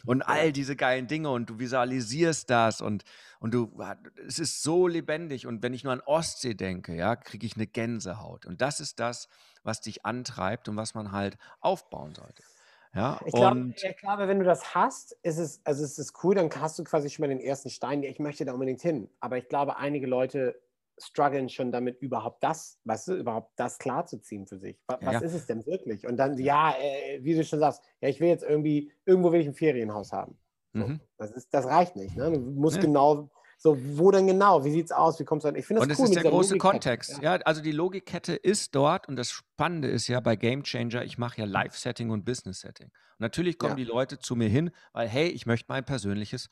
Und 0.07 0.23
all 0.23 0.53
diese 0.53 0.77
geilen 0.77 1.09
Dinge 1.09 1.31
und 1.31 1.51
du 1.51 1.59
visualisierst 1.59 2.49
das 2.49 2.81
und 2.81 3.03
und 3.43 3.53
du, 3.53 3.73
es 4.25 4.39
ist 4.39 4.63
so 4.63 4.87
lebendig. 4.87 5.49
Und 5.49 5.65
wenn 5.65 5.75
ich 5.75 5.83
nur 5.83 5.93
an 5.93 6.01
Ostsee 6.07 6.55
denke, 6.55 6.95
ja, 6.95 7.17
kriege 7.17 7.45
ich 7.45 7.57
eine 7.57 7.67
Gänsehaut. 7.67 8.47
Und 8.47 8.61
das 8.61 8.79
ist 8.79 9.01
das, 9.01 9.29
was 9.65 9.81
dich 9.81 10.07
antreibt 10.07 10.69
und 10.69 10.77
was 10.77 10.95
man 10.95 11.11
halt 11.11 11.37
aufbauen 11.61 12.15
sollte. 12.15 12.45
Ja, 12.95 13.21
ich, 13.25 13.33
glaube, 13.33 13.75
ich 13.75 13.97
glaube, 13.97 14.29
wenn 14.29 14.39
du 14.39 14.45
das 14.45 14.77
hast, 14.77 15.19
ist 15.25 15.39
es, 15.39 15.61
also 15.65 15.83
ist 15.83 15.99
es 15.99 16.13
cool, 16.23 16.37
dann 16.37 16.51
hast 16.55 16.79
du 16.79 16.85
quasi 16.85 17.11
schon 17.11 17.25
mal 17.25 17.31
den 17.31 17.41
ersten 17.41 17.69
Stein. 17.69 18.05
Ich 18.05 18.21
möchte 18.21 18.45
da 18.45 18.53
unbedingt 18.53 18.81
hin. 18.81 19.11
Aber 19.19 19.39
ich 19.39 19.49
glaube, 19.49 19.77
einige 19.77 20.07
Leute 20.07 20.63
strugglen 20.99 21.49
schon 21.49 21.73
damit, 21.73 22.01
überhaupt 22.01 22.45
das, 22.45 22.79
was 22.85 23.09
ist, 23.09 23.19
überhaupt 23.19 23.51
das 23.57 23.79
klarzuziehen 23.79 24.47
für 24.47 24.59
sich. 24.59 24.79
Was, 24.87 25.01
ja, 25.01 25.13
ja. 25.15 25.19
ist 25.19 25.35
es 25.35 25.47
denn 25.47 25.67
wirklich? 25.67 26.07
Und 26.07 26.17
dann, 26.17 26.39
ja, 26.39 26.77
äh, 26.79 27.19
wie 27.25 27.35
du 27.35 27.43
schon 27.43 27.59
sagst, 27.59 27.83
ja, 28.01 28.09
ich 28.09 28.21
will 28.21 28.29
jetzt 28.29 28.45
irgendwie, 28.45 28.93
irgendwo 29.05 29.33
will 29.33 29.41
ich 29.41 29.49
ein 29.49 29.55
Ferienhaus 29.55 30.13
haben. 30.13 30.39
So, 30.73 30.87
mhm. 30.87 31.01
das, 31.19 31.31
ist, 31.33 31.53
das 31.53 31.67
reicht 31.67 31.97
nicht. 31.97 32.17
Ne? 32.17 32.33
Du 32.33 32.39
musst 32.39 32.77
ja. 32.77 32.83
genau 32.83 33.31
so, 33.63 33.79
wo 33.97 34.11
denn 34.11 34.27
genau? 34.27 34.65
Wie 34.65 34.73
sieht 34.73 34.87
es 34.87 34.91
aus? 34.93 35.21
Wie 35.21 35.25
kommst 35.25 35.45
du 35.45 35.49
an? 35.49 35.55
Ich 35.55 35.67
finde 35.67 35.87
das 35.87 35.89
und 35.89 35.99
cool. 35.99 36.05
Es 36.11 36.17
ist 36.17 36.23
der 36.23 36.31
große 36.31 36.59
Kontext. 36.59 37.23
Ja. 37.23 37.37
ja. 37.37 37.41
also 37.45 37.63
die 37.63 37.71
Logikkette 37.71 38.35
ist 38.35 38.75
dort 38.75 39.07
und 39.07 39.15
das 39.15 39.31
Spannende 39.31 39.89
ist 39.89 40.09
ja 40.09 40.19
bei 40.19 40.35
Game 40.35 40.65
Changer, 40.65 41.05
ich 41.05 41.17
mache 41.17 41.41
ja 41.41 41.45
Live-Setting 41.45 42.11
und 42.11 42.25
Business-Setting. 42.25 42.87
Und 42.87 43.21
natürlich 43.21 43.59
kommen 43.59 43.79
ja. 43.79 43.85
die 43.85 43.85
Leute 43.85 44.19
zu 44.19 44.35
mir 44.35 44.49
hin, 44.49 44.73
weil, 44.93 45.07
hey, 45.07 45.29
ich 45.29 45.47
möchte 45.47 45.67
mein 45.69 45.85
persönliches 45.85 46.49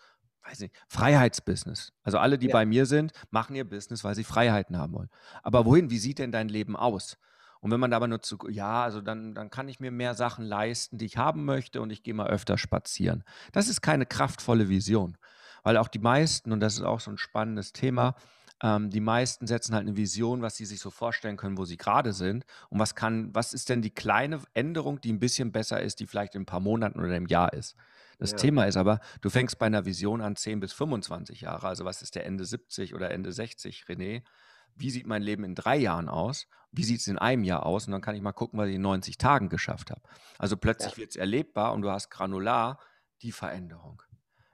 weiß 0.48 0.60
nicht, 0.60 0.74
Freiheitsbusiness. 0.88 1.92
Also 2.02 2.18
alle, 2.18 2.38
die 2.38 2.46
ja. 2.46 2.52
bei 2.52 2.64
mir 2.64 2.86
sind, 2.86 3.12
machen 3.30 3.56
ihr 3.56 3.68
Business, 3.68 4.04
weil 4.04 4.14
sie 4.14 4.24
Freiheiten 4.24 4.78
haben 4.78 4.94
wollen. 4.94 5.10
Aber 5.42 5.66
wohin, 5.66 5.90
wie 5.90 5.98
sieht 5.98 6.18
denn 6.18 6.32
dein 6.32 6.48
Leben 6.48 6.76
aus? 6.76 7.18
Und 7.60 7.70
wenn 7.70 7.80
man 7.80 7.90
da 7.90 7.98
aber 7.98 8.08
nur 8.08 8.22
zu, 8.22 8.38
ja, 8.48 8.82
also 8.82 9.00
dann, 9.00 9.34
dann 9.34 9.50
kann 9.50 9.68
ich 9.68 9.80
mir 9.80 9.90
mehr 9.90 10.14
Sachen 10.14 10.44
leisten, 10.44 10.98
die 10.98 11.06
ich 11.06 11.16
haben 11.16 11.44
möchte 11.44 11.80
und 11.80 11.90
ich 11.90 12.02
gehe 12.02 12.14
mal 12.14 12.28
öfter 12.28 12.56
spazieren. 12.56 13.22
Das 13.52 13.68
ist 13.68 13.82
keine 13.82 14.06
kraftvolle 14.06 14.68
Vision. 14.68 15.18
Weil 15.62 15.76
auch 15.76 15.88
die 15.88 15.98
meisten, 15.98 16.52
und 16.52 16.60
das 16.60 16.74
ist 16.74 16.82
auch 16.82 17.00
so 17.00 17.10
ein 17.10 17.18
spannendes 17.18 17.72
Thema, 17.72 18.14
ähm, 18.62 18.90
die 18.90 19.00
meisten 19.00 19.46
setzen 19.46 19.74
halt 19.74 19.86
eine 19.86 19.96
Vision, 19.96 20.42
was 20.42 20.56
sie 20.56 20.66
sich 20.66 20.80
so 20.80 20.90
vorstellen 20.90 21.36
können, 21.36 21.58
wo 21.58 21.64
sie 21.64 21.76
gerade 21.76 22.12
sind. 22.12 22.44
Und 22.68 22.78
was 22.78 22.94
kann, 22.94 23.34
was 23.34 23.52
ist 23.52 23.68
denn 23.68 23.82
die 23.82 23.90
kleine 23.90 24.40
Änderung, 24.54 25.00
die 25.00 25.12
ein 25.12 25.20
bisschen 25.20 25.52
besser 25.52 25.80
ist, 25.80 26.00
die 26.00 26.06
vielleicht 26.06 26.34
in 26.34 26.42
ein 26.42 26.46
paar 26.46 26.60
Monaten 26.60 27.00
oder 27.00 27.16
im 27.16 27.26
Jahr 27.26 27.52
ist? 27.52 27.76
Das 28.18 28.32
ja. 28.32 28.36
Thema 28.36 28.64
ist 28.64 28.76
aber, 28.76 29.00
du 29.22 29.30
fängst 29.30 29.58
bei 29.58 29.66
einer 29.66 29.86
Vision 29.86 30.20
an 30.20 30.36
10 30.36 30.60
bis 30.60 30.74
25 30.74 31.40
Jahre. 31.40 31.68
Also 31.68 31.86
was 31.86 32.02
ist 32.02 32.14
der 32.14 32.26
Ende 32.26 32.44
70 32.44 32.94
oder 32.94 33.10
Ende 33.10 33.32
60, 33.32 33.84
René? 33.88 34.22
Wie 34.76 34.90
sieht 34.90 35.06
mein 35.06 35.22
Leben 35.22 35.44
in 35.44 35.54
drei 35.54 35.76
Jahren 35.76 36.08
aus? 36.08 36.46
Wie 36.72 36.84
sieht 36.84 37.00
es 37.00 37.08
in 37.08 37.18
einem 37.18 37.44
Jahr 37.44 37.66
aus? 37.66 37.86
Und 37.86 37.92
dann 37.92 38.00
kann 38.00 38.14
ich 38.14 38.22
mal 38.22 38.32
gucken, 38.32 38.58
was 38.58 38.68
ich 38.68 38.76
in 38.76 38.82
90 38.82 39.18
Tagen 39.18 39.48
geschafft 39.48 39.90
habe. 39.90 40.02
Also 40.38 40.56
plötzlich 40.56 40.92
ja. 40.92 40.98
wird 40.98 41.10
es 41.10 41.16
erlebbar 41.16 41.72
und 41.72 41.82
du 41.82 41.90
hast 41.90 42.10
granular 42.10 42.78
die 43.22 43.32
Veränderung. 43.32 44.02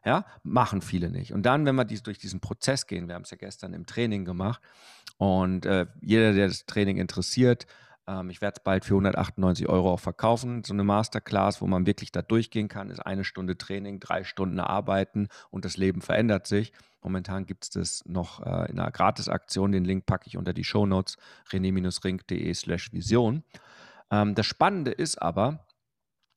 Ja, 0.05 0.25
machen 0.45 0.83
viele 0.83 1.11
nicht. 1.11 1.33
Und 1.33 1.43
dann, 1.45 1.67
wenn 1.67 1.75
wir 1.75 1.85
dies, 1.85 2.03
durch 2.03 2.19
diesen 2.19 2.41
Prozess 2.41 2.87
gehen, 2.87 3.09
wir 3.09 3.17
haben 3.17 3.23
es 3.23 3.31
ja 3.31 3.37
gestern 3.37 3.73
im 3.73 3.87
Training 3.87 4.25
gemacht 4.25 4.63
und 5.19 5.67
äh, 5.67 5.87
jeder, 6.01 6.33
der 6.33 6.47
das 6.47 6.65
Training 6.65 6.99
interessiert, 6.99 7.67
ähm, 8.07 8.31
ich 8.31 8.41
werde 8.41 8.59
es 8.59 8.65
bald 8.65 8.85
für 8.85 8.95
198 8.95 9.69
Euro 9.69 9.93
auch 9.93 10.01
verkaufen. 10.01 10.63
So 10.65 10.73
eine 10.73 10.85
Masterclass, 10.85 11.61
wo 11.61 11.67
man 11.67 11.87
wirklich 11.87 12.13
da 12.13 12.23
durchgehen 12.23 12.69
kann, 12.69 12.91
ist 12.91 13.01
eine 13.01 13.25
Stunde 13.25 13.59
Training, 13.59 14.01
drei 14.01 14.25
Stunden 14.25 14.61
Arbeiten 14.61 15.29
und 15.51 15.65
das 15.65 15.77
Leben 15.77 16.01
verändert 16.01 16.47
sich. 16.47 16.73
Momentan 17.03 17.47
gibt 17.47 17.65
es 17.65 17.71
das 17.71 18.05
noch 18.07 18.41
äh, 18.45 18.71
in 18.71 18.79
einer 18.79 18.91
Gratisaktion. 18.91 19.73
Den 19.73 19.85
Link 19.85 20.07
packe 20.07 20.27
ich 20.27 20.37
unter 20.37 20.53
die 20.53 20.65
Shownotes 20.65 21.17
rené-ring.de 21.51 22.55
slash 22.55 22.93
Vision. 22.93 23.45
Ähm, 24.11 24.35
das 24.35 24.47
Spannende 24.47 24.93
ist 24.93 25.21
aber, 25.21 25.67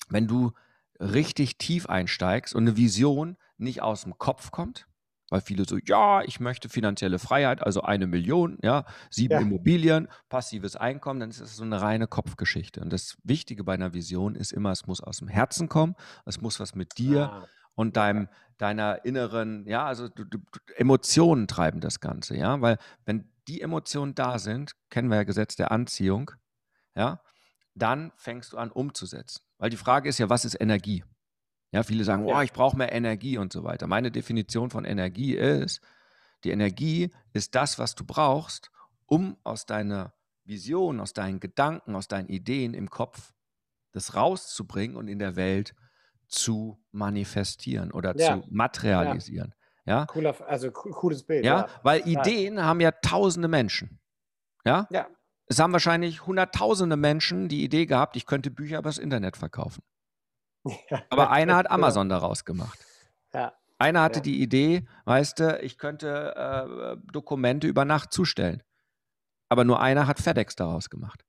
wenn 0.09 0.27
du 0.27 0.51
richtig 0.99 1.57
tief 1.57 1.87
einsteigst 1.87 2.53
und 2.53 2.63
eine 2.63 2.77
Vision 2.77 3.37
nicht 3.57 3.81
aus 3.81 4.03
dem 4.03 4.17
Kopf 4.17 4.51
kommt, 4.51 4.88
weil 5.29 5.41
viele 5.41 5.65
so, 5.67 5.77
ja, 5.77 6.21
ich 6.23 6.39
möchte 6.39 6.69
finanzielle 6.69 7.19
Freiheit, 7.19 7.63
also 7.63 7.81
eine 7.81 8.07
Million, 8.07 8.57
ja, 8.61 8.85
sieben 9.09 9.33
ja. 9.33 9.39
Immobilien, 9.41 10.07
passives 10.29 10.75
Einkommen, 10.75 11.19
dann 11.19 11.29
ist 11.29 11.41
das 11.41 11.55
so 11.55 11.63
eine 11.63 11.81
reine 11.81 12.07
Kopfgeschichte. 12.07 12.81
Und 12.81 12.91
das 12.91 13.17
Wichtige 13.23 13.63
bei 13.63 13.73
einer 13.73 13.93
Vision 13.93 14.35
ist 14.35 14.51
immer, 14.51 14.71
es 14.71 14.87
muss 14.87 15.01
aus 15.01 15.17
dem 15.17 15.27
Herzen 15.27 15.69
kommen, 15.69 15.95
es 16.25 16.41
muss 16.41 16.59
was 16.59 16.75
mit 16.75 16.97
dir 16.97 17.31
ah. 17.31 17.47
und 17.75 17.97
deinem, 17.97 18.27
deiner 18.57 19.05
inneren, 19.05 19.65
ja, 19.67 19.85
also 19.85 20.07
du, 20.07 20.25
du, 20.25 20.39
Emotionen 20.75 21.47
treiben 21.47 21.79
das 21.79 21.99
Ganze, 21.99 22.35
ja, 22.35 22.59
weil 22.61 22.77
wenn 23.05 23.29
die 23.47 23.61
Emotionen 23.61 24.15
da 24.15 24.39
sind, 24.39 24.73
kennen 24.89 25.09
wir 25.09 25.17
ja 25.17 25.23
Gesetz 25.23 25.55
der 25.55 25.71
Anziehung, 25.71 26.31
ja, 26.95 27.21
dann 27.75 28.11
fängst 28.17 28.53
du 28.53 28.57
an 28.57 28.71
umzusetzen. 28.71 29.41
Weil 29.57 29.69
die 29.69 29.77
Frage 29.77 30.09
ist 30.09 30.17
ja, 30.17 30.29
was 30.29 30.45
ist 30.45 30.59
Energie? 30.59 31.03
Ja, 31.71 31.83
viele 31.83 32.03
sagen, 32.03 32.25
oh, 32.25 32.41
ich 32.41 32.51
brauche 32.51 32.77
mehr 32.77 32.91
Energie 32.91 33.37
und 33.37 33.53
so 33.53 33.63
weiter. 33.63 33.87
Meine 33.87 34.11
Definition 34.11 34.69
von 34.71 34.85
Energie 34.85 35.35
ist, 35.35 35.81
die 36.43 36.51
Energie 36.51 37.11
ist 37.33 37.53
das, 37.55 37.77
was 37.77 37.95
du 37.95 38.05
brauchst, 38.05 38.71
um 39.05 39.37
aus 39.43 39.65
deiner 39.65 40.13
Vision, 40.45 40.99
aus 40.99 41.13
deinen 41.13 41.39
Gedanken, 41.39 41.95
aus 41.95 42.07
deinen 42.07 42.27
Ideen 42.27 42.73
im 42.73 42.89
Kopf 42.89 43.33
das 43.91 44.15
rauszubringen 44.15 44.97
und 44.97 45.07
in 45.07 45.19
der 45.19 45.35
Welt 45.35 45.75
zu 46.27 46.79
manifestieren 46.91 47.91
oder 47.91 48.15
ja. 48.17 48.41
zu 48.41 48.47
materialisieren. 48.49 49.53
Ja. 49.85 49.99
ja? 49.99 50.05
Cooler, 50.05 50.35
also 50.47 50.71
cooles 50.71 51.23
Bild. 51.23 51.45
Ja, 51.45 51.61
ja. 51.61 51.69
weil 51.83 52.07
Ideen 52.07 52.63
haben 52.63 52.81
ja 52.81 52.91
tausende 52.91 53.47
Menschen. 53.47 53.99
Ja? 54.65 54.87
ja. 54.91 55.07
Es 55.47 55.59
haben 55.59 55.73
wahrscheinlich 55.73 56.25
hunderttausende 56.27 56.95
Menschen 56.95 57.47
die 57.47 57.63
Idee 57.63 57.87
gehabt, 57.87 58.15
ich 58.15 58.27
könnte 58.27 58.51
Bücher 58.51 58.77
übers 58.77 58.99
Internet 58.99 59.37
verkaufen. 59.37 59.83
Ja. 60.65 61.03
Aber 61.09 61.31
einer 61.31 61.55
hat 61.55 61.69
Amazon 61.71 62.09
daraus 62.09 62.45
gemacht. 62.45 62.85
Ja. 63.33 63.53
Einer 63.77 64.01
hatte 64.01 64.19
ja. 64.19 64.23
die 64.23 64.41
Idee, 64.41 64.87
weißt 65.05 65.39
du, 65.39 65.59
ich 65.61 65.77
könnte 65.77 66.35
äh, 66.35 67.11
Dokumente 67.11 67.67
über 67.67 67.85
Nacht 67.85 68.11
zustellen. 68.11 68.61
Aber 69.47 69.63
nur 69.63 69.79
einer 69.81 70.05
hat 70.05 70.19
FedEx 70.19 70.55
daraus 70.55 70.89
gemacht. 70.89 71.25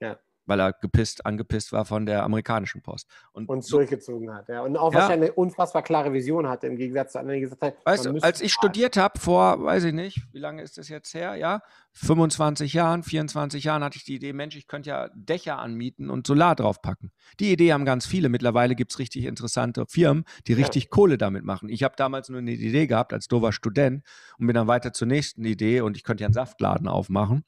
Ja 0.00 0.18
weil 0.46 0.60
er 0.60 0.72
gepisst, 0.72 1.24
angepisst 1.24 1.72
war 1.72 1.84
von 1.84 2.06
der 2.06 2.22
amerikanischen 2.24 2.82
Post. 2.82 3.08
Und, 3.32 3.48
und 3.48 3.64
so, 3.64 3.78
durchgezogen 3.78 4.32
hat, 4.34 4.48
ja. 4.48 4.62
Und 4.62 4.76
auch 4.76 4.92
ja. 4.92 5.00
wahrscheinlich 5.00 5.30
eine 5.30 5.36
unfassbar 5.36 5.82
klare 5.82 6.12
Vision 6.12 6.48
hatte, 6.48 6.66
im 6.66 6.76
Gegensatz 6.76 7.12
zu 7.12 7.20
anderen, 7.20 7.36
die 7.38 7.42
gesagt 7.42 7.62
haben, 7.62 7.74
weißt 7.84 8.06
du, 8.06 8.18
als 8.20 8.40
ich 8.40 8.52
studiert 8.52 8.96
habe, 8.96 9.18
vor, 9.18 9.62
weiß 9.62 9.84
ich 9.84 9.92
nicht, 9.92 10.22
wie 10.32 10.38
lange 10.38 10.62
ist 10.62 10.78
das 10.78 10.88
jetzt 10.88 11.14
her, 11.14 11.36
ja, 11.36 11.62
25 11.92 12.72
Jahren, 12.72 13.02
24 13.02 13.64
Jahren 13.64 13.84
hatte 13.84 13.96
ich 13.96 14.04
die 14.04 14.14
Idee, 14.14 14.32
Mensch, 14.32 14.56
ich 14.56 14.66
könnte 14.66 14.90
ja 14.90 15.10
Dächer 15.14 15.58
anmieten 15.58 16.10
und 16.10 16.26
Solar 16.26 16.56
draufpacken. 16.56 17.12
Die 17.38 17.52
Idee 17.52 17.72
haben 17.72 17.84
ganz 17.84 18.06
viele. 18.06 18.28
Mittlerweile 18.28 18.74
gibt 18.74 18.92
es 18.92 18.98
richtig 18.98 19.26
interessante 19.26 19.84
Firmen, 19.86 20.24
die 20.46 20.54
richtig 20.54 20.84
ja. 20.84 20.90
Kohle 20.90 21.18
damit 21.18 21.44
machen. 21.44 21.68
Ich 21.68 21.82
habe 21.82 21.94
damals 21.96 22.30
nur 22.30 22.38
eine 22.38 22.52
Idee 22.52 22.86
gehabt 22.86 23.12
als 23.12 23.28
dover 23.28 23.52
Student 23.52 24.04
und 24.38 24.46
bin 24.46 24.54
dann 24.54 24.68
weiter 24.68 24.92
zur 24.92 25.06
nächsten 25.06 25.44
Idee 25.44 25.82
und 25.82 25.96
ich 25.96 26.02
könnte 26.02 26.22
ja 26.22 26.26
einen 26.26 26.34
Saftladen 26.34 26.88
aufmachen 26.88 27.44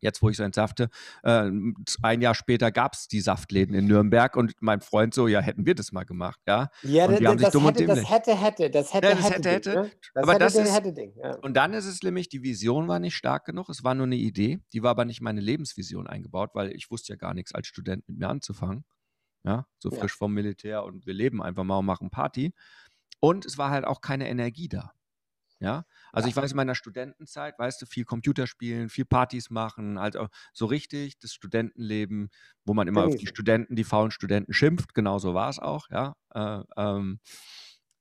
jetzt 0.00 0.22
wo 0.22 0.28
ich 0.28 0.36
so 0.36 0.42
entsafte, 0.42 0.88
äh, 1.22 1.50
ein 2.02 2.20
Jahr 2.20 2.34
später 2.34 2.70
gab 2.70 2.94
es 2.94 3.08
die 3.08 3.20
Saftläden 3.20 3.74
in 3.74 3.86
Nürnberg 3.86 4.36
und 4.36 4.54
mein 4.60 4.80
Freund 4.80 5.14
so, 5.14 5.28
ja, 5.28 5.40
hätten 5.40 5.66
wir 5.66 5.74
das 5.74 5.92
mal 5.92 6.04
gemacht, 6.04 6.40
ja. 6.46 6.70
Ja, 6.82 7.06
und 7.06 7.22
das, 7.22 7.52
das, 7.52 7.62
hätte, 7.62 7.86
das 7.86 8.10
hätte, 8.10 8.36
hätte, 8.36 8.70
das 8.70 8.94
hätte, 8.94 9.06
ja, 9.08 9.14
das 9.14 9.24
hätte, 9.24 9.34
hätte, 9.34 9.50
hätte. 9.50 9.74
Ne? 9.74 9.90
Das 10.14 10.22
aber 10.22 10.32
hätte, 10.32 10.44
das 10.44 10.54
ist, 10.54 10.74
hätte 10.74 10.92
Ding, 10.92 11.12
ja. 11.16 11.36
Und 11.36 11.54
dann 11.54 11.72
ist 11.72 11.86
es 11.86 12.02
nämlich, 12.02 12.28
die 12.28 12.42
Vision 12.42 12.88
war 12.88 12.98
nicht 12.98 13.16
stark 13.16 13.44
genug, 13.44 13.68
es 13.68 13.84
war 13.84 13.94
nur 13.94 14.06
eine 14.06 14.16
Idee, 14.16 14.60
die 14.72 14.82
war 14.82 14.90
aber 14.90 15.04
nicht 15.04 15.20
meine 15.20 15.40
Lebensvision 15.40 16.06
eingebaut, 16.06 16.50
weil 16.54 16.72
ich 16.72 16.90
wusste 16.90 17.12
ja 17.12 17.16
gar 17.16 17.34
nichts 17.34 17.54
als 17.54 17.66
Student 17.66 18.08
mit 18.08 18.18
mir 18.18 18.28
anzufangen, 18.28 18.84
ja, 19.44 19.66
so 19.78 19.90
frisch 19.90 20.12
ja. 20.12 20.18
vom 20.18 20.34
Militär 20.34 20.84
und 20.84 21.06
wir 21.06 21.14
leben 21.14 21.42
einfach 21.42 21.64
mal 21.64 21.78
und 21.78 21.86
machen 21.86 22.10
Party 22.10 22.52
und 23.20 23.44
es 23.44 23.58
war 23.58 23.70
halt 23.70 23.84
auch 23.84 24.00
keine 24.00 24.28
Energie 24.28 24.68
da. 24.68 24.92
Ja, 25.60 25.84
also 26.10 26.26
ja. 26.26 26.30
ich 26.30 26.36
weiß 26.36 26.52
in 26.52 26.56
meiner 26.56 26.74
Studentenzeit, 26.74 27.58
weißt 27.58 27.82
du, 27.82 27.86
viel 27.86 28.06
Computerspielen, 28.06 28.88
viel 28.88 29.04
Partys 29.04 29.50
machen, 29.50 29.98
also 29.98 30.28
so 30.54 30.64
richtig 30.64 31.18
das 31.18 31.34
Studentenleben, 31.34 32.30
wo 32.64 32.72
man 32.72 32.88
immer 32.88 33.04
auf 33.04 33.16
die 33.16 33.26
Studenten, 33.26 33.76
die 33.76 33.84
faulen 33.84 34.10
Studenten 34.10 34.54
schimpft, 34.54 34.94
genau 34.94 35.18
so 35.18 35.34
war 35.34 35.50
es 35.50 35.58
auch, 35.58 35.88
ja. 35.90 36.16
Äh, 36.34 36.62
ähm, 36.78 37.20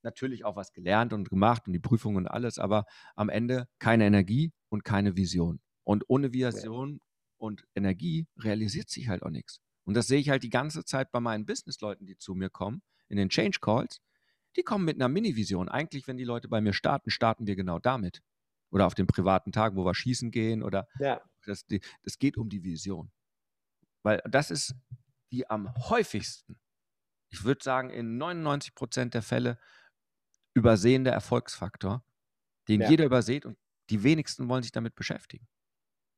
natürlich 0.04 0.46
auch 0.46 0.56
was 0.56 0.72
gelernt 0.72 1.12
und 1.12 1.30
gemacht 1.30 1.68
und 1.68 1.74
die 1.74 1.80
Prüfungen 1.80 2.16
und 2.16 2.28
alles, 2.28 2.60
aber 2.60 2.86
am 3.18 3.28
Ende 3.28 3.68
keine 3.80 4.06
Energie 4.06 4.54
und 4.70 4.86
keine 4.86 5.18
Vision. 5.18 5.60
Und 5.84 6.06
ohne 6.08 6.32
Vision 6.32 6.94
ja. 6.94 7.00
und 7.38 7.68
Energie 7.76 8.26
realisiert 8.38 8.90
sich 8.90 9.10
halt 9.10 9.24
auch 9.24 9.32
nichts. 9.32 9.60
Und 9.84 9.96
das 9.96 10.08
sehe 10.08 10.20
ich 10.20 10.30
halt 10.30 10.44
die 10.44 10.50
ganze 10.50 10.86
Zeit 10.86 11.12
bei 11.12 11.20
meinen 11.20 11.46
Businessleuten, 11.46 12.06
die 12.06 12.18
zu 12.18 12.36
mir 12.36 12.50
kommen, 12.50 12.82
in 13.10 13.18
den 13.18 13.30
Change 13.30 13.58
Calls 13.60 14.00
die 14.56 14.64
kommen 14.64 14.86
mit 14.86 14.96
einer 14.96 15.10
Mini-Vision. 15.10 15.70
Eigentlich, 15.70 16.08
wenn 16.08 16.18
die 16.18 16.24
Leute 16.24 16.48
bei 16.48 16.62
mir 16.62 16.74
starten, 16.74 17.10
starten 17.10 17.48
wir 17.48 17.56
genau 17.56 17.80
damit. 17.80 18.22
Oder 18.72 18.86
auf 18.86 18.96
den 18.96 19.08
privaten 19.08 19.52
Tagen, 19.52 19.76
wo 19.76 19.86
wir 19.86 19.96
schießen 19.96 20.32
gehen 20.32 20.62
oder 20.62 20.88
ja. 21.00 21.22
das, 21.46 21.66
das 22.04 22.20
geht 22.20 22.38
um 22.38 22.50
die 22.50 22.64
Vision. 22.64 23.12
Weil 24.04 24.22
das 24.30 24.52
ist 24.52 24.76
die 25.32 25.50
am 25.50 25.74
häufigsten, 25.90 26.60
ich 27.32 27.44
würde 27.44 27.64
sagen, 27.64 27.90
in 27.90 28.18
99 28.18 28.76
Prozent 28.76 29.14
der 29.14 29.22
Fälle 29.22 29.60
übersehende 30.54 31.12
Erfolgsfaktor, 31.12 32.04
den 32.68 32.82
ja. 32.82 32.90
jeder 32.90 33.06
überseht 33.06 33.46
und 33.46 33.58
die 33.90 34.04
wenigsten 34.04 34.50
wollen 34.50 34.64
sich 34.64 34.72
damit 34.72 34.96
beschäftigen. 34.96 35.48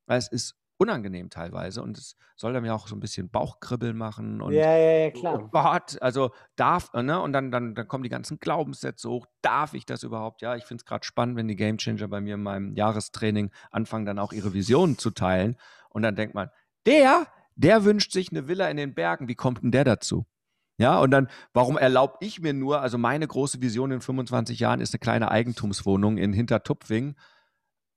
Weil 0.08 0.18
es 0.18 0.28
ist 0.28 0.56
unangenehm 0.82 1.30
teilweise 1.30 1.84
und 1.84 1.96
es 2.00 2.16
soll 2.36 2.54
dann 2.54 2.66
ja 2.66 2.74
auch 2.74 2.88
so 2.88 2.96
ein 2.96 3.00
bisschen 3.00 3.30
Bauchkribbeln 3.30 3.96
machen 3.96 4.42
und 4.42 4.52
ja, 4.52 4.76
ja, 4.76 4.92
ja, 5.04 5.12
klar. 5.12 5.40
Oh 5.40 5.48
Gott, 5.52 6.02
also 6.02 6.32
darf, 6.56 6.92
ne? 6.94 7.22
Und 7.22 7.34
dann, 7.34 7.52
dann, 7.52 7.76
dann 7.76 7.88
kommen 7.88 8.04
die 8.04 8.10
ganzen 8.10 8.40
Glaubenssätze 8.40 9.08
hoch. 9.08 9.28
Darf 9.44 9.76
ich 9.76 9.86
das 9.86 10.02
überhaupt? 10.02 10.42
Ja, 10.42 10.56
ich 10.56 10.64
finde 10.64 10.82
es 10.82 10.86
gerade 10.86 11.06
spannend, 11.06 11.38
wenn 11.38 11.48
die 11.48 11.56
Gamechanger 11.56 12.08
bei 12.08 12.20
mir 12.20 12.34
in 12.34 12.42
meinem 12.42 12.76
Jahrestraining 12.76 13.52
anfangen, 13.70 14.08
dann 14.08 14.18
auch 14.18 14.34
ihre 14.34 14.56
Visionen 14.56 14.98
zu 14.98 15.12
teilen. 15.12 15.56
Und 15.90 16.02
dann 16.02 16.16
denkt 16.16 16.34
man, 16.34 16.50
der, 16.88 17.28
der 17.56 17.86
wünscht 17.86 18.12
sich 18.12 18.32
eine 18.32 18.48
Villa 18.48 18.68
in 18.68 18.78
den 18.78 18.96
Bergen. 18.96 19.28
Wie 19.28 19.36
kommt 19.36 19.62
denn 19.62 19.72
der 19.72 19.84
dazu? 19.84 20.26
Ja, 20.80 21.00
und 21.00 21.12
dann, 21.12 21.28
warum 21.54 21.78
erlaube 21.78 22.18
ich 22.22 22.42
mir 22.42 22.54
nur, 22.54 22.82
also 22.82 22.98
meine 22.98 23.28
große 23.28 23.62
Vision 23.62 23.92
in 23.92 24.02
25 24.02 24.60
Jahren 24.60 24.82
ist 24.82 24.96
eine 24.96 25.00
kleine 25.00 25.30
Eigentumswohnung 25.30 26.18
in 26.18 26.34
Hintertupfing 26.34 27.16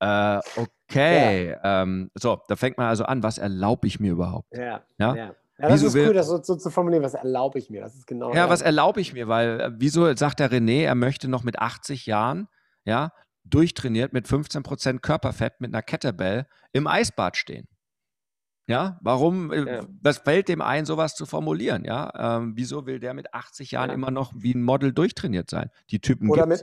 Äh, 0.04 0.40
okay. 0.56 1.50
Ja. 1.50 1.82
Ähm, 1.82 2.10
so, 2.14 2.40
da 2.48 2.56
fängt 2.56 2.76
man 2.76 2.88
also 2.88 3.04
an, 3.04 3.22
was 3.22 3.38
erlaube 3.38 3.86
ich 3.86 4.00
mir 4.00 4.12
überhaupt? 4.12 4.54
Ja. 4.56 4.84
ja? 4.98 5.14
ja. 5.14 5.34
Ja, 5.56 5.68
das 5.68 5.84
wieso 5.84 5.98
ist 5.98 6.06
cool, 6.08 6.14
das 6.14 6.26
so, 6.26 6.42
so, 6.42 6.56
zu 6.56 6.68
formulieren, 6.68 7.04
was 7.04 7.14
erlaube 7.14 7.60
ich 7.60 7.70
mir? 7.70 7.80
Das 7.80 7.94
ist 7.94 8.08
genau. 8.08 8.34
Ja, 8.34 8.48
was 8.48 8.60
erlaube 8.60 9.00
ich 9.00 9.12
mir? 9.12 9.28
Weil, 9.28 9.60
äh, 9.60 9.70
wieso 9.76 10.12
sagt 10.16 10.40
der 10.40 10.50
René, 10.50 10.82
er 10.82 10.96
möchte 10.96 11.28
noch 11.28 11.44
mit 11.44 11.60
80 11.60 12.06
Jahren, 12.06 12.48
ja, 12.84 13.12
durchtrainiert 13.44 14.12
mit 14.12 14.26
15% 14.26 14.98
Körperfett 14.98 15.60
mit 15.60 15.72
einer 15.72 15.82
Kettlebell 15.82 16.46
im 16.72 16.88
Eisbad 16.88 17.36
stehen? 17.36 17.68
Ja, 18.66 18.98
warum, 19.00 19.52
äh, 19.52 19.76
ja. 19.76 19.86
was 20.02 20.18
fällt 20.18 20.48
dem 20.48 20.60
ein, 20.60 20.86
sowas 20.86 21.14
zu 21.14 21.24
formulieren? 21.24 21.84
Ja, 21.84 22.38
ähm, 22.38 22.54
wieso 22.56 22.86
will 22.86 22.98
der 22.98 23.14
mit 23.14 23.32
80 23.32 23.70
Jahren 23.70 23.90
ja. 23.90 23.94
immer 23.94 24.10
noch 24.10 24.32
wie 24.34 24.54
ein 24.54 24.62
Model 24.62 24.92
durchtrainiert 24.92 25.50
sein? 25.50 25.70
Die 25.90 26.00
Typen 26.00 26.30
oder 26.30 26.46
mit, 26.46 26.62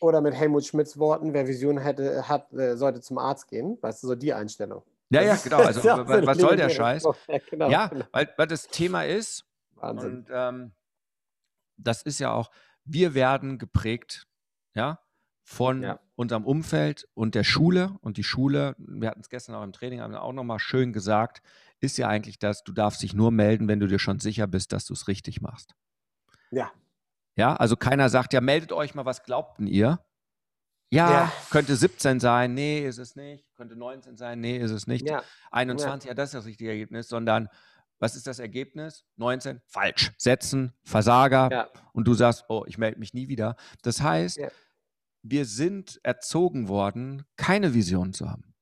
oder 0.00 0.20
mit 0.20 0.34
Helmut 0.34 0.64
Schmidts 0.64 0.98
Worten, 0.98 1.32
wer 1.32 1.46
Vision 1.46 1.78
hätte, 1.78 2.28
hat, 2.28 2.52
äh, 2.52 2.76
sollte 2.76 3.00
zum 3.00 3.18
Arzt 3.18 3.48
gehen. 3.48 3.78
Weißt 3.80 4.02
du, 4.02 4.08
so 4.08 4.14
die 4.14 4.32
Einstellung. 4.32 4.82
Ja, 5.10 5.22
ja, 5.22 5.36
genau. 5.36 5.58
Also, 5.58 5.82
was, 5.84 6.26
was 6.26 6.38
soll 6.38 6.56
der 6.56 6.70
Scheiß? 6.70 7.04
Ja, 7.28 7.38
genau, 7.50 7.70
ja 7.70 7.86
genau. 7.88 8.04
Weil, 8.12 8.28
weil 8.36 8.46
das 8.46 8.68
Thema 8.68 9.04
ist, 9.04 9.44
Wahnsinn. 9.76 10.18
und 10.18 10.26
ähm, 10.30 10.72
das 11.76 12.02
ist 12.02 12.18
ja 12.18 12.32
auch, 12.32 12.50
wir 12.84 13.14
werden 13.14 13.58
geprägt, 13.58 14.26
ja, 14.74 15.00
von 15.42 15.82
ja. 15.82 16.00
unserem 16.16 16.44
Umfeld 16.44 17.08
und 17.14 17.34
der 17.34 17.44
Schule. 17.44 17.96
Und 18.00 18.16
die 18.16 18.24
Schule, 18.24 18.74
wir 18.78 19.08
hatten 19.08 19.20
es 19.20 19.28
gestern 19.28 19.54
auch 19.54 19.62
im 19.62 19.72
Training, 19.72 20.00
auch 20.00 20.32
nochmal 20.32 20.58
schön 20.58 20.92
gesagt, 20.92 21.40
ist 21.80 21.98
ja 21.98 22.08
eigentlich 22.08 22.38
das, 22.38 22.64
du 22.64 22.72
darfst 22.72 23.02
dich 23.02 23.14
nur 23.14 23.30
melden, 23.30 23.68
wenn 23.68 23.78
du 23.78 23.86
dir 23.86 23.98
schon 23.98 24.18
sicher 24.18 24.46
bist, 24.46 24.72
dass 24.72 24.86
du 24.86 24.94
es 24.94 25.08
richtig 25.08 25.40
machst. 25.40 25.74
Ja. 26.50 26.72
Ja, 27.36 27.54
also 27.54 27.76
keiner 27.76 28.08
sagt, 28.08 28.32
ja, 28.32 28.40
meldet 28.40 28.72
euch 28.72 28.94
mal, 28.94 29.04
was 29.04 29.22
glaubten 29.22 29.66
ihr? 29.66 30.00
Ja, 30.90 31.10
ja, 31.10 31.32
könnte 31.50 31.74
17 31.74 32.20
sein, 32.20 32.54
nee, 32.54 32.86
ist 32.86 32.98
es 32.98 33.16
nicht. 33.16 33.44
Könnte 33.54 33.76
19 33.76 34.16
sein, 34.16 34.40
nee, 34.40 34.56
ist 34.56 34.70
es 34.70 34.86
nicht. 34.86 35.08
Ja. 35.08 35.22
21, 35.50 36.06
ja. 36.06 36.10
ja, 36.10 36.14
das 36.14 36.28
ist 36.28 36.34
das 36.34 36.46
richtige 36.46 36.70
Ergebnis, 36.70 37.08
sondern 37.08 37.48
was 37.98 38.14
ist 38.14 38.26
das 38.26 38.38
Ergebnis? 38.38 39.04
19, 39.16 39.60
falsch. 39.66 40.12
Setzen, 40.16 40.72
Versager. 40.84 41.48
Ja. 41.50 41.68
Und 41.92 42.06
du 42.06 42.14
sagst, 42.14 42.44
oh, 42.48 42.64
ich 42.66 42.78
melde 42.78 42.98
mich 42.98 43.14
nie 43.14 43.28
wieder. 43.28 43.56
Das 43.82 44.00
heißt, 44.00 44.38
wir 45.22 45.44
sind 45.44 45.98
erzogen 46.02 46.68
worden, 46.68 47.24
keine 47.36 47.74
Vision 47.74 48.12
zu 48.12 48.30
haben. 48.30 48.54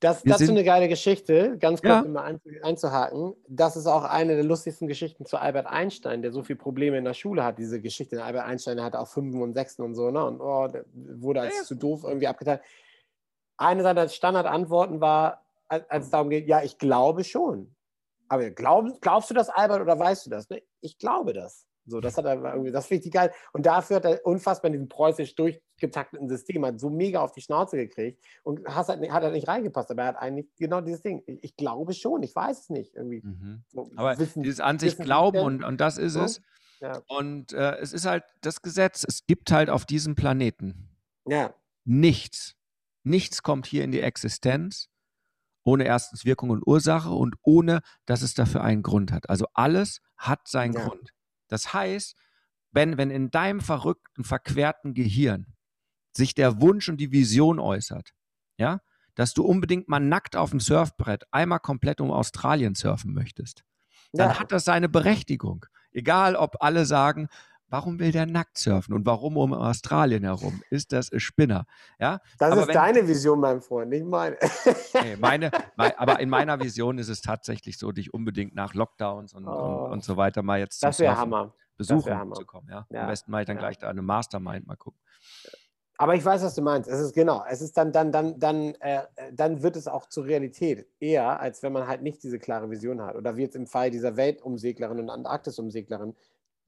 Das, 0.00 0.22
das 0.22 0.40
ist 0.40 0.50
eine 0.50 0.62
geile 0.62 0.86
Geschichte, 0.86 1.58
ganz 1.58 1.82
kurz 1.82 1.90
ja. 1.90 2.00
immer 2.02 2.22
ein, 2.22 2.40
einzuhaken. 2.62 3.34
Das 3.48 3.76
ist 3.76 3.88
auch 3.88 4.04
eine 4.04 4.36
der 4.36 4.44
lustigsten 4.44 4.86
Geschichten 4.86 5.26
zu 5.26 5.38
Albert 5.38 5.66
Einstein, 5.66 6.22
der 6.22 6.30
so 6.30 6.44
viele 6.44 6.58
Probleme 6.58 6.96
in 6.98 7.04
der 7.04 7.14
Schule 7.14 7.42
hat. 7.42 7.58
Diese 7.58 7.80
Geschichte, 7.80 8.22
Albert 8.22 8.44
Einstein 8.44 8.80
hat 8.80 8.94
auch 8.94 9.08
Fünfen 9.08 9.42
und 9.42 9.54
Sechsten 9.54 9.82
und 9.82 9.96
so, 9.96 10.12
ne? 10.12 10.24
Und 10.24 10.40
oh, 10.40 10.68
wurde 10.94 11.40
als 11.40 11.56
ja. 11.56 11.62
zu 11.64 11.74
doof 11.74 12.04
irgendwie 12.04 12.28
abgeteilt. 12.28 12.60
Eine 13.56 13.82
seiner 13.82 14.08
Standardantworten 14.08 15.00
war, 15.00 15.44
als, 15.66 15.90
als 15.90 16.04
es 16.04 16.10
darum 16.10 16.30
geht, 16.30 16.46
ja, 16.46 16.62
ich 16.62 16.78
glaube 16.78 17.24
schon. 17.24 17.74
Aber 18.28 18.50
glaub, 18.50 19.00
glaubst 19.00 19.30
du 19.30 19.34
das, 19.34 19.48
Albert, 19.48 19.80
oder 19.80 19.98
weißt 19.98 20.26
du 20.26 20.30
das? 20.30 20.48
Ne? 20.48 20.62
Ich 20.80 20.98
glaube 20.98 21.32
das. 21.32 21.67
So, 21.88 22.00
das 22.00 22.16
hat 22.16 22.26
er 22.26 22.34
irgendwie, 22.52 22.70
das 22.70 22.86
finde 22.86 23.06
ich 23.06 23.12
geil. 23.12 23.32
Und 23.52 23.66
dafür 23.66 23.96
hat 23.96 24.04
er 24.04 24.24
unfassbar 24.26 24.68
in 24.68 24.74
diesem 24.74 24.88
preußisch 24.88 25.34
durchgetakteten 25.34 26.28
System 26.28 26.64
hat 26.66 26.78
so 26.78 26.90
mega 26.90 27.20
auf 27.20 27.32
die 27.32 27.40
Schnauze 27.40 27.76
gekriegt 27.76 28.22
und 28.42 28.66
hat 28.68 28.88
halt, 28.88 29.10
hat 29.10 29.22
halt 29.22 29.32
nicht 29.32 29.48
reingepasst. 29.48 29.90
Aber 29.90 30.02
er 30.02 30.08
hat 30.08 30.16
eigentlich 30.16 30.46
genau 30.56 30.80
dieses 30.80 31.02
Ding. 31.02 31.22
Ich, 31.26 31.42
ich 31.42 31.56
glaube 31.56 31.94
schon, 31.94 32.22
ich 32.22 32.34
weiß 32.34 32.60
es 32.60 32.68
nicht. 32.70 32.94
Irgendwie. 32.94 33.22
Mhm. 33.22 33.62
So, 33.68 33.90
aber 33.96 34.18
wissen, 34.18 34.42
dieses 34.42 34.60
an 34.60 34.78
sich 34.78 34.96
glauben 34.96 35.38
und, 35.38 35.64
und 35.64 35.80
das 35.80 35.98
ist 35.98 36.14
so? 36.14 36.22
es. 36.22 36.42
Ja. 36.80 37.02
Und 37.08 37.52
äh, 37.54 37.76
es 37.78 37.92
ist 37.92 38.06
halt 38.06 38.24
das 38.40 38.62
Gesetz, 38.62 39.04
es 39.06 39.26
gibt 39.26 39.50
halt 39.50 39.68
auf 39.70 39.84
diesem 39.84 40.14
Planeten 40.14 40.90
ja. 41.26 41.52
nichts. 41.84 42.54
Nichts 43.02 43.42
kommt 43.42 43.66
hier 43.66 43.82
in 43.84 43.90
die 43.90 44.00
Existenz 44.00 44.88
ohne 45.68 45.84
erstens 45.84 46.24
Wirkung 46.24 46.48
und 46.48 46.66
Ursache 46.66 47.10
und 47.10 47.36
ohne, 47.42 47.80
dass 48.06 48.22
es 48.22 48.32
dafür 48.32 48.62
einen 48.62 48.82
Grund 48.82 49.12
hat. 49.12 49.28
Also 49.28 49.46
alles 49.52 50.00
hat 50.16 50.48
seinen 50.48 50.72
ja. 50.72 50.86
Grund. 50.86 51.12
Das 51.48 51.72
heißt, 51.72 52.16
wenn, 52.70 52.98
wenn 52.98 53.10
in 53.10 53.30
deinem 53.30 53.60
verrückten, 53.60 54.24
verquerten 54.24 54.94
Gehirn 54.94 55.54
sich 56.16 56.34
der 56.34 56.60
Wunsch 56.60 56.88
und 56.88 56.98
die 56.98 57.12
Vision 57.12 57.58
äußert, 57.58 58.12
ja, 58.58 58.80
dass 59.14 59.34
du 59.34 59.44
unbedingt 59.44 59.88
mal 59.88 60.00
nackt 60.00 60.36
auf 60.36 60.50
dem 60.50 60.60
Surfbrett 60.60 61.24
einmal 61.32 61.60
komplett 61.60 62.00
um 62.00 62.10
Australien 62.12 62.74
surfen 62.74 63.12
möchtest, 63.12 63.64
dann 64.12 64.30
ja. 64.30 64.38
hat 64.38 64.52
das 64.52 64.64
seine 64.64 64.88
Berechtigung. 64.88 65.66
Egal, 65.90 66.36
ob 66.36 66.62
alle 66.62 66.86
sagen, 66.86 67.28
warum 67.68 67.98
will 67.98 68.12
der 68.12 68.26
nackt 68.26 68.58
surfen 68.58 68.94
und 68.94 69.06
warum 69.06 69.36
um 69.36 69.52
Australien 69.52 70.24
herum? 70.24 70.62
Ist 70.70 70.92
das 70.92 71.12
ein 71.12 71.20
Spinner? 71.20 71.66
Ja? 71.98 72.20
Das 72.38 72.52
aber 72.52 72.62
ist 72.62 72.68
wenn, 72.68 72.74
deine 72.74 73.08
Vision, 73.08 73.40
mein 73.40 73.60
Freund, 73.60 73.90
nicht 73.90 74.04
meine. 74.04 74.36
nee, 75.02 75.16
meine, 75.16 75.50
meine. 75.76 75.98
Aber 75.98 76.20
in 76.20 76.28
meiner 76.28 76.60
Vision 76.60 76.98
ist 76.98 77.08
es 77.08 77.20
tatsächlich 77.20 77.78
so, 77.78 77.92
dich 77.92 78.12
unbedingt 78.14 78.54
nach 78.54 78.74
Lockdowns 78.74 79.34
und, 79.34 79.46
oh. 79.46 79.50
und, 79.50 79.92
und, 79.92 80.04
so 80.04 80.16
weiter 80.16 80.42
mal 80.42 80.58
jetzt 80.58 80.82
das 80.82 80.98
wäre 80.98 81.16
Hammer. 81.16 81.54
besuchen 81.76 82.16
Hammer. 82.16 82.34
zu 82.34 82.44
kommen. 82.44 82.68
Ja? 82.70 82.86
ja? 82.90 83.02
Am 83.02 83.08
besten 83.08 83.30
mal 83.30 83.44
dann 83.44 83.56
ja. 83.56 83.60
gleich 83.60 83.78
da 83.78 83.88
eine 83.88 84.02
Mastermind 84.02 84.66
mal 84.66 84.76
gucken. 84.76 85.00
Aber 86.00 86.14
ich 86.14 86.24
weiß, 86.24 86.44
was 86.44 86.54
du 86.54 86.62
meinst. 86.62 86.88
Es 86.88 87.00
ist 87.00 87.12
genau, 87.12 87.44
es 87.48 87.60
ist 87.60 87.76
dann, 87.76 87.90
dann, 87.90 88.12
dann, 88.12 88.38
dann, 88.38 88.74
äh, 88.76 89.02
dann 89.32 89.64
wird 89.64 89.74
es 89.74 89.88
auch 89.88 90.06
zur 90.06 90.26
Realität. 90.26 90.86
Eher, 91.00 91.40
als 91.40 91.64
wenn 91.64 91.72
man 91.72 91.88
halt 91.88 92.02
nicht 92.02 92.22
diese 92.22 92.38
klare 92.38 92.70
Vision 92.70 93.02
hat. 93.02 93.16
Oder 93.16 93.36
wie 93.36 93.42
jetzt 93.42 93.56
im 93.56 93.66
Fall 93.66 93.90
dieser 93.90 94.16
Weltumseglerin 94.16 95.00
und 95.00 95.10
Antarktisumseglerin, 95.10 96.14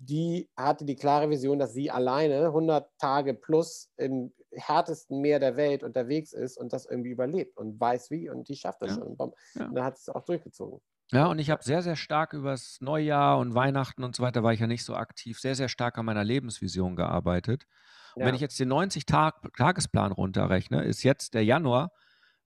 die 0.00 0.48
hatte 0.56 0.84
die 0.86 0.96
klare 0.96 1.28
Vision, 1.28 1.58
dass 1.58 1.74
sie 1.74 1.90
alleine 1.90 2.46
100 2.46 2.88
Tage 2.98 3.34
plus 3.34 3.90
im 3.96 4.32
härtesten 4.52 5.20
Meer 5.20 5.38
der 5.38 5.56
Welt 5.56 5.82
unterwegs 5.82 6.32
ist 6.32 6.56
und 6.56 6.72
das 6.72 6.86
irgendwie 6.86 7.10
überlebt 7.10 7.56
und 7.56 7.78
weiß 7.78 8.10
wie 8.10 8.30
und 8.30 8.48
die 8.48 8.56
schafft 8.56 8.82
das 8.82 8.96
ja. 8.96 8.96
schon. 8.96 9.14
Und 9.14 9.34
dann 9.54 9.84
hat 9.84 9.96
es 9.96 10.08
auch 10.08 10.24
durchgezogen. 10.24 10.80
Ja, 11.12 11.26
und 11.26 11.38
ich 11.38 11.50
habe 11.50 11.62
sehr, 11.62 11.82
sehr 11.82 11.96
stark 11.96 12.32
übers 12.32 12.78
Neujahr 12.80 13.38
und 13.38 13.54
Weihnachten 13.54 14.04
und 14.04 14.16
so 14.16 14.22
weiter, 14.22 14.42
war 14.42 14.52
ich 14.52 14.60
ja 14.60 14.66
nicht 14.66 14.84
so 14.84 14.94
aktiv, 14.94 15.38
sehr, 15.38 15.54
sehr 15.54 15.68
stark 15.68 15.98
an 15.98 16.06
meiner 16.06 16.24
Lebensvision 16.24 16.96
gearbeitet. 16.96 17.66
Und 18.14 18.22
ja. 18.22 18.26
wenn 18.26 18.34
ich 18.34 18.40
jetzt 18.40 18.58
den 18.58 18.72
90-Tagesplan 18.72 20.12
runterrechne, 20.12 20.84
ist 20.84 21.02
jetzt 21.02 21.34
der 21.34 21.44
Januar. 21.44 21.92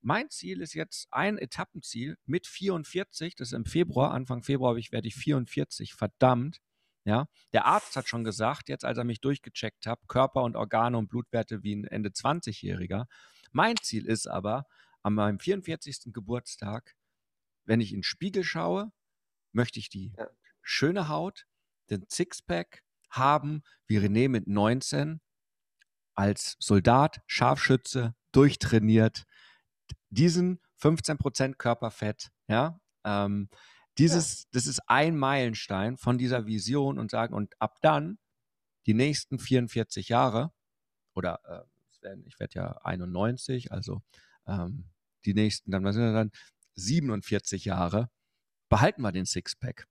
Mein 0.00 0.28
Ziel 0.30 0.60
ist 0.60 0.74
jetzt 0.74 1.08
ein 1.10 1.38
Etappenziel 1.38 2.16
mit 2.26 2.46
44, 2.46 3.36
das 3.36 3.48
ist 3.48 3.52
im 3.52 3.64
Februar, 3.64 4.12
Anfang 4.12 4.42
Februar 4.42 4.76
werde 4.76 5.08
ich 5.08 5.14
44, 5.14 5.94
verdammt. 5.94 6.60
Ja, 7.04 7.26
der 7.52 7.66
Arzt 7.66 7.96
hat 7.96 8.08
schon 8.08 8.24
gesagt, 8.24 8.68
jetzt 8.68 8.84
als 8.84 8.96
er 8.96 9.04
mich 9.04 9.20
durchgecheckt 9.20 9.86
hat, 9.86 10.00
Körper 10.08 10.42
und 10.42 10.56
Organe 10.56 10.96
und 10.96 11.08
Blutwerte 11.08 11.62
wie 11.62 11.76
ein 11.76 11.84
Ende 11.84 12.08
20-Jähriger. 12.10 13.04
Mein 13.52 13.76
Ziel 13.76 14.06
ist 14.06 14.26
aber, 14.26 14.64
an 15.02 15.14
meinem 15.14 15.38
44. 15.38 16.12
Geburtstag, 16.14 16.96
wenn 17.66 17.80
ich 17.80 17.92
in 17.92 17.98
den 17.98 18.04
Spiegel 18.04 18.42
schaue, 18.42 18.90
möchte 19.52 19.78
ich 19.78 19.90
die 19.90 20.14
ja. 20.16 20.28
schöne 20.62 21.08
Haut, 21.08 21.46
den 21.90 22.06
Sixpack 22.10 22.82
haben, 23.10 23.62
wie 23.86 23.98
René 23.98 24.28
mit 24.28 24.48
19 24.48 25.20
als 26.14 26.56
Soldat, 26.58 27.20
Scharfschütze, 27.26 28.14
durchtrainiert, 28.32 29.24
diesen 30.08 30.60
15% 30.80 31.54
Körperfett, 31.54 32.30
ja, 32.48 32.80
ähm, 33.04 33.48
dieses, 33.98 34.42
ja. 34.42 34.48
das 34.52 34.66
ist 34.66 34.80
ein 34.86 35.16
Meilenstein 35.16 35.96
von 35.96 36.18
dieser 36.18 36.46
Vision 36.46 36.98
und 36.98 37.10
sagen, 37.10 37.34
und 37.34 37.54
ab 37.60 37.78
dann, 37.82 38.18
die 38.86 38.94
nächsten 38.94 39.38
44 39.38 40.08
Jahre, 40.08 40.52
oder 41.14 41.40
äh, 42.02 42.16
ich 42.26 42.38
werde 42.38 42.54
ja 42.54 42.80
91, 42.82 43.72
also 43.72 44.02
ähm, 44.46 44.90
die 45.24 45.34
nächsten, 45.34 45.70
dann 45.70 45.90
sind 45.92 46.02
wir 46.02 46.12
dann 46.12 46.32
47 46.74 47.64
Jahre, 47.64 48.10
behalten 48.68 49.02
wir 49.02 49.12
den 49.12 49.26
Sixpack. 49.26 49.86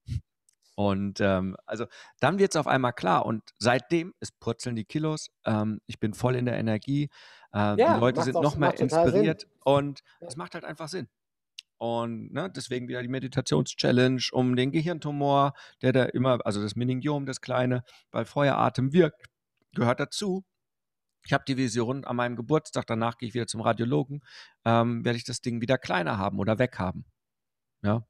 Und 0.75 1.21
ähm, 1.21 1.55
also 1.65 1.85
dann 2.19 2.39
wird 2.39 2.53
es 2.53 2.59
auf 2.59 2.67
einmal 2.67 2.93
klar. 2.93 3.25
Und 3.25 3.43
seitdem, 3.59 4.13
es 4.19 4.31
purzeln 4.31 4.75
die 4.75 4.85
Kilos, 4.85 5.29
ähm, 5.45 5.81
ich 5.85 5.99
bin 5.99 6.13
voll 6.13 6.35
in 6.35 6.45
der 6.45 6.57
Energie, 6.57 7.09
äh, 7.53 7.79
ja, 7.79 7.93
die 7.93 7.99
Leute 7.99 8.23
sind 8.23 8.33
noch 8.33 8.57
mehr 8.57 8.77
inspiriert 8.79 9.41
Sinn. 9.41 9.49
und 9.63 10.03
es 10.21 10.35
macht 10.35 10.55
halt 10.55 10.65
einfach 10.65 10.87
Sinn. 10.87 11.07
Und 11.83 12.31
ne, 12.31 12.49
deswegen 12.49 12.87
wieder 12.87 13.01
die 13.01 13.09
Meditations-Challenge 13.09 14.23
um 14.31 14.55
den 14.55 14.71
Gehirntumor, 14.71 15.51
der 15.81 15.91
da 15.91 16.05
immer, 16.05 16.39
also 16.45 16.61
das 16.61 16.77
Meningiom, 16.77 17.25
das 17.25 17.41
kleine, 17.41 17.83
weil 18.09 18.23
Feueratem 18.23 18.93
wirkt, 18.93 19.27
gehört 19.75 19.99
dazu. 19.99 20.45
Ich 21.25 21.33
habe 21.33 21.43
die 21.45 21.57
Vision 21.57 22.05
an 22.05 22.15
meinem 22.15 22.37
Geburtstag, 22.37 22.87
danach 22.87 23.17
gehe 23.17 23.27
ich 23.27 23.35
wieder 23.35 23.47
zum 23.47 23.59
Radiologen, 23.59 24.21
ähm, 24.63 25.03
werde 25.03 25.17
ich 25.17 25.25
das 25.25 25.41
Ding 25.41 25.59
wieder 25.59 25.77
kleiner 25.77 26.17
haben 26.17 26.39
oder 26.39 26.57
weghaben. 26.57 27.03
Ja, 27.81 28.07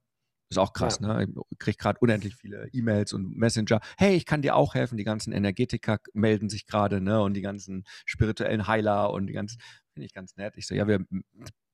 ist 0.52 0.60
auch 0.60 0.74
krass, 0.74 1.00
ja. 1.02 1.24
ne? 1.24 1.34
Ich 1.50 1.58
kriege 1.58 1.78
gerade 1.78 1.98
unendlich 2.00 2.36
viele 2.36 2.70
E-Mails 2.74 3.12
und 3.14 3.36
Messenger. 3.36 3.80
Hey, 3.98 4.16
ich 4.16 4.28
kann 4.28 4.44
dir 4.44 4.56
auch 4.56 4.76
helfen. 4.76 5.00
Die 5.00 5.04
ganzen 5.04 5.34
Energetiker 5.34 5.98
melden 6.14 6.48
sich 6.48 6.68
gerade, 6.68 7.02
ne? 7.02 7.24
Und 7.24 7.34
die 7.34 7.42
ganzen 7.42 7.86
spirituellen 8.06 8.68
Heiler 8.68 9.12
und 9.12 9.26
die 9.26 9.34
ganzen, 9.34 9.60
finde 9.94 10.06
ich 10.06 10.14
ganz 10.14 10.36
nett. 10.36 10.54
Ich 10.58 10.68
so, 10.68 10.76
ja, 10.76 10.88
wir, 10.88 11.06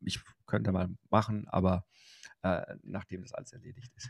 ich 0.02 0.20
könnte 0.46 0.72
mal 0.72 0.90
machen, 1.10 1.48
aber 1.48 1.86
äh, 2.44 2.76
nachdem 2.84 3.22
das 3.22 3.34
alles 3.34 3.54
erledigt 3.54 3.92
ist. 3.96 4.10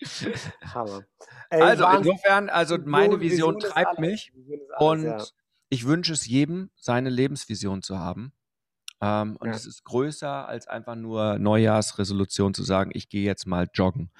Hammer. 0.74 1.02
Ey, 1.50 1.60
also 1.60 1.86
insofern, 1.88 2.48
also 2.48 2.78
meine 2.78 3.20
Vision, 3.20 3.56
Vision 3.56 3.72
treibt 3.72 3.98
mich 3.98 4.32
Vision 4.34 4.60
alles, 4.76 4.90
und 4.90 5.04
ja. 5.04 5.24
ich 5.70 5.86
wünsche 5.86 6.12
es 6.12 6.26
jedem, 6.26 6.70
seine 6.76 7.10
Lebensvision 7.10 7.82
zu 7.82 7.98
haben. 7.98 8.32
Ähm, 9.00 9.36
und 9.36 9.48
Ja. 9.48 9.54
es 9.54 9.66
ist 9.66 9.84
größer 9.84 10.48
als 10.48 10.66
einfach 10.66 10.96
nur 10.96 11.38
Neujahrsresolution 11.38 12.54
zu 12.54 12.62
sagen, 12.62 12.90
ich 12.94 13.08
gehe 13.08 13.24
jetzt 13.24 13.46
mal 13.46 13.68
joggen. 13.72 14.10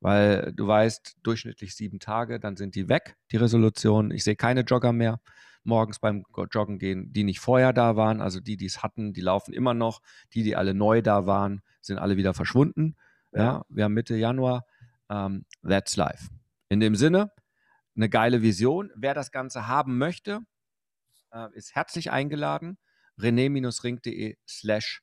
Weil 0.00 0.52
du 0.54 0.66
weißt, 0.66 1.16
durchschnittlich 1.22 1.74
sieben 1.74 2.00
Tage, 2.00 2.38
dann 2.38 2.56
sind 2.56 2.74
die 2.74 2.88
weg, 2.88 3.16
die 3.32 3.38
Resolutionen. 3.38 4.10
Ich 4.10 4.24
sehe 4.24 4.36
keine 4.36 4.60
Jogger 4.60 4.92
mehr 4.92 5.20
morgens 5.66 5.98
beim 5.98 6.24
Joggen 6.50 6.78
gehen, 6.78 7.12
die 7.12 7.24
nicht 7.24 7.40
vorher 7.40 7.72
da 7.72 7.96
waren. 7.96 8.20
Also 8.20 8.40
die, 8.40 8.56
die 8.56 8.66
es 8.66 8.82
hatten, 8.82 9.12
die 9.12 9.20
laufen 9.20 9.52
immer 9.52 9.74
noch. 9.74 10.00
Die, 10.32 10.42
die 10.42 10.56
alle 10.56 10.74
neu 10.74 11.02
da 11.02 11.26
waren, 11.26 11.62
sind 11.80 11.98
alle 11.98 12.16
wieder 12.16 12.34
verschwunden. 12.34 12.96
Ja, 13.32 13.42
Ja. 13.42 13.64
wir 13.68 13.84
haben 13.84 13.94
Mitte 13.94 14.16
Januar. 14.16 14.64
Ähm, 15.08 15.44
that's 15.62 15.96
life. 15.96 16.28
In 16.68 16.80
dem 16.80 16.94
Sinne, 16.96 17.30
eine 17.94 18.08
geile 18.08 18.42
Vision. 18.42 18.90
Wer 18.96 19.14
das 19.14 19.30
Ganze 19.30 19.66
haben 19.68 19.98
möchte, 19.98 20.40
äh, 21.32 21.48
ist 21.54 21.74
herzlich 21.74 22.10
eingeladen, 22.10 22.78
rené-ring.de 23.18 24.36
slash 24.48 25.02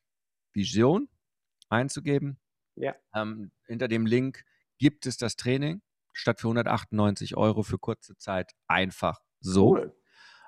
Vision 0.54 1.08
einzugeben. 1.70 2.40
Ja. 2.76 2.96
Ähm, 3.16 3.52
hinter 3.66 3.88
dem 3.88 4.06
Link 4.06 4.44
gibt 4.78 5.06
es 5.06 5.18
das 5.18 5.36
Training 5.36 5.82
statt 6.12 6.42
für 6.42 6.48
198 6.48 7.36
Euro 7.38 7.64
für 7.64 7.80
kurze 7.80 8.16
Zeit 8.18 8.52
einfach 8.68 9.20
so. 9.40 9.72
Cool. 9.78 9.96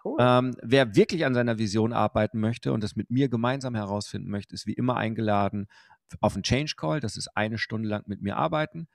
Cool. 0.06 0.18
Ähm, 0.20 0.56
wer 0.62 0.96
wirklich 0.96 1.26
an 1.26 1.34
seiner 1.34 1.58
Vision 1.58 1.92
arbeiten 1.92 2.40
möchte 2.40 2.72
und 2.72 2.84
das 2.84 2.96
mit 2.96 3.10
mir 3.10 3.28
gemeinsam 3.28 3.74
herausfinden 3.74 4.30
möchte, 4.30 4.54
ist 4.54 4.68
wie 4.68 4.74
immer 4.74 4.98
eingeladen 4.98 5.68
auf 6.22 6.36
einen 6.36 6.44
Change 6.44 6.76
Call. 6.78 7.00
Das 7.00 7.18
ist 7.18 7.36
eine 7.36 7.58
Stunde 7.58 7.90
lang 7.90 8.04
mit 8.06 8.22
mir 8.22 8.38
arbeiten 8.38 8.88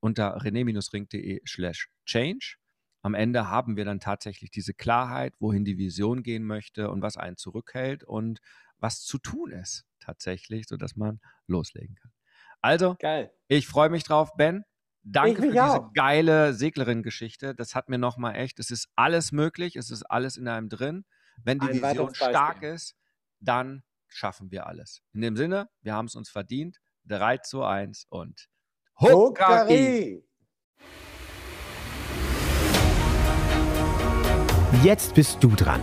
unter 0.00 0.36
rené-ring.de 0.38 1.42
slash 1.46 1.88
change. 2.04 2.56
Am 3.02 3.14
Ende 3.14 3.48
haben 3.48 3.76
wir 3.76 3.84
dann 3.84 4.00
tatsächlich 4.00 4.50
diese 4.50 4.74
Klarheit, 4.74 5.34
wohin 5.38 5.64
die 5.64 5.78
Vision 5.78 6.22
gehen 6.22 6.44
möchte 6.44 6.90
und 6.90 7.02
was 7.02 7.16
einen 7.16 7.36
zurückhält 7.36 8.02
und 8.04 8.40
was 8.78 9.02
zu 9.02 9.18
tun 9.18 9.52
ist 9.52 9.84
tatsächlich, 10.00 10.66
sodass 10.68 10.96
man 10.96 11.20
loslegen 11.46 11.94
kann. 11.94 12.12
Also, 12.60 12.96
Geil. 12.98 13.32
ich 13.48 13.66
freue 13.66 13.90
mich 13.90 14.04
drauf, 14.04 14.34
Ben. 14.36 14.64
Danke 15.08 15.40
für 15.40 15.50
diese 15.52 15.62
auch. 15.62 15.92
geile 15.92 16.52
Seglerin-Geschichte. 16.52 17.54
Das 17.54 17.76
hat 17.76 17.88
mir 17.88 17.98
nochmal 17.98 18.34
echt, 18.34 18.58
es 18.58 18.72
ist 18.72 18.88
alles 18.96 19.30
möglich, 19.30 19.76
es 19.76 19.90
ist 19.90 20.02
alles 20.02 20.36
in 20.36 20.48
einem 20.48 20.68
drin. 20.68 21.04
Wenn 21.44 21.60
die 21.60 21.68
Ein 21.68 21.82
Vision 21.82 22.12
stark 22.14 22.62
ist, 22.62 22.96
dann 23.38 23.84
schaffen 24.08 24.50
wir 24.50 24.66
alles. 24.66 25.02
In 25.12 25.20
dem 25.20 25.36
Sinne, 25.36 25.68
wir 25.82 25.94
haben 25.94 26.06
es 26.06 26.16
uns 26.16 26.28
verdient. 26.28 26.78
3 27.04 27.38
zu 27.38 27.62
1 27.62 28.06
und! 28.08 28.48
Hokari. 28.98 30.24
Jetzt 34.82 35.14
bist 35.14 35.42
du 35.42 35.48
dran. 35.50 35.82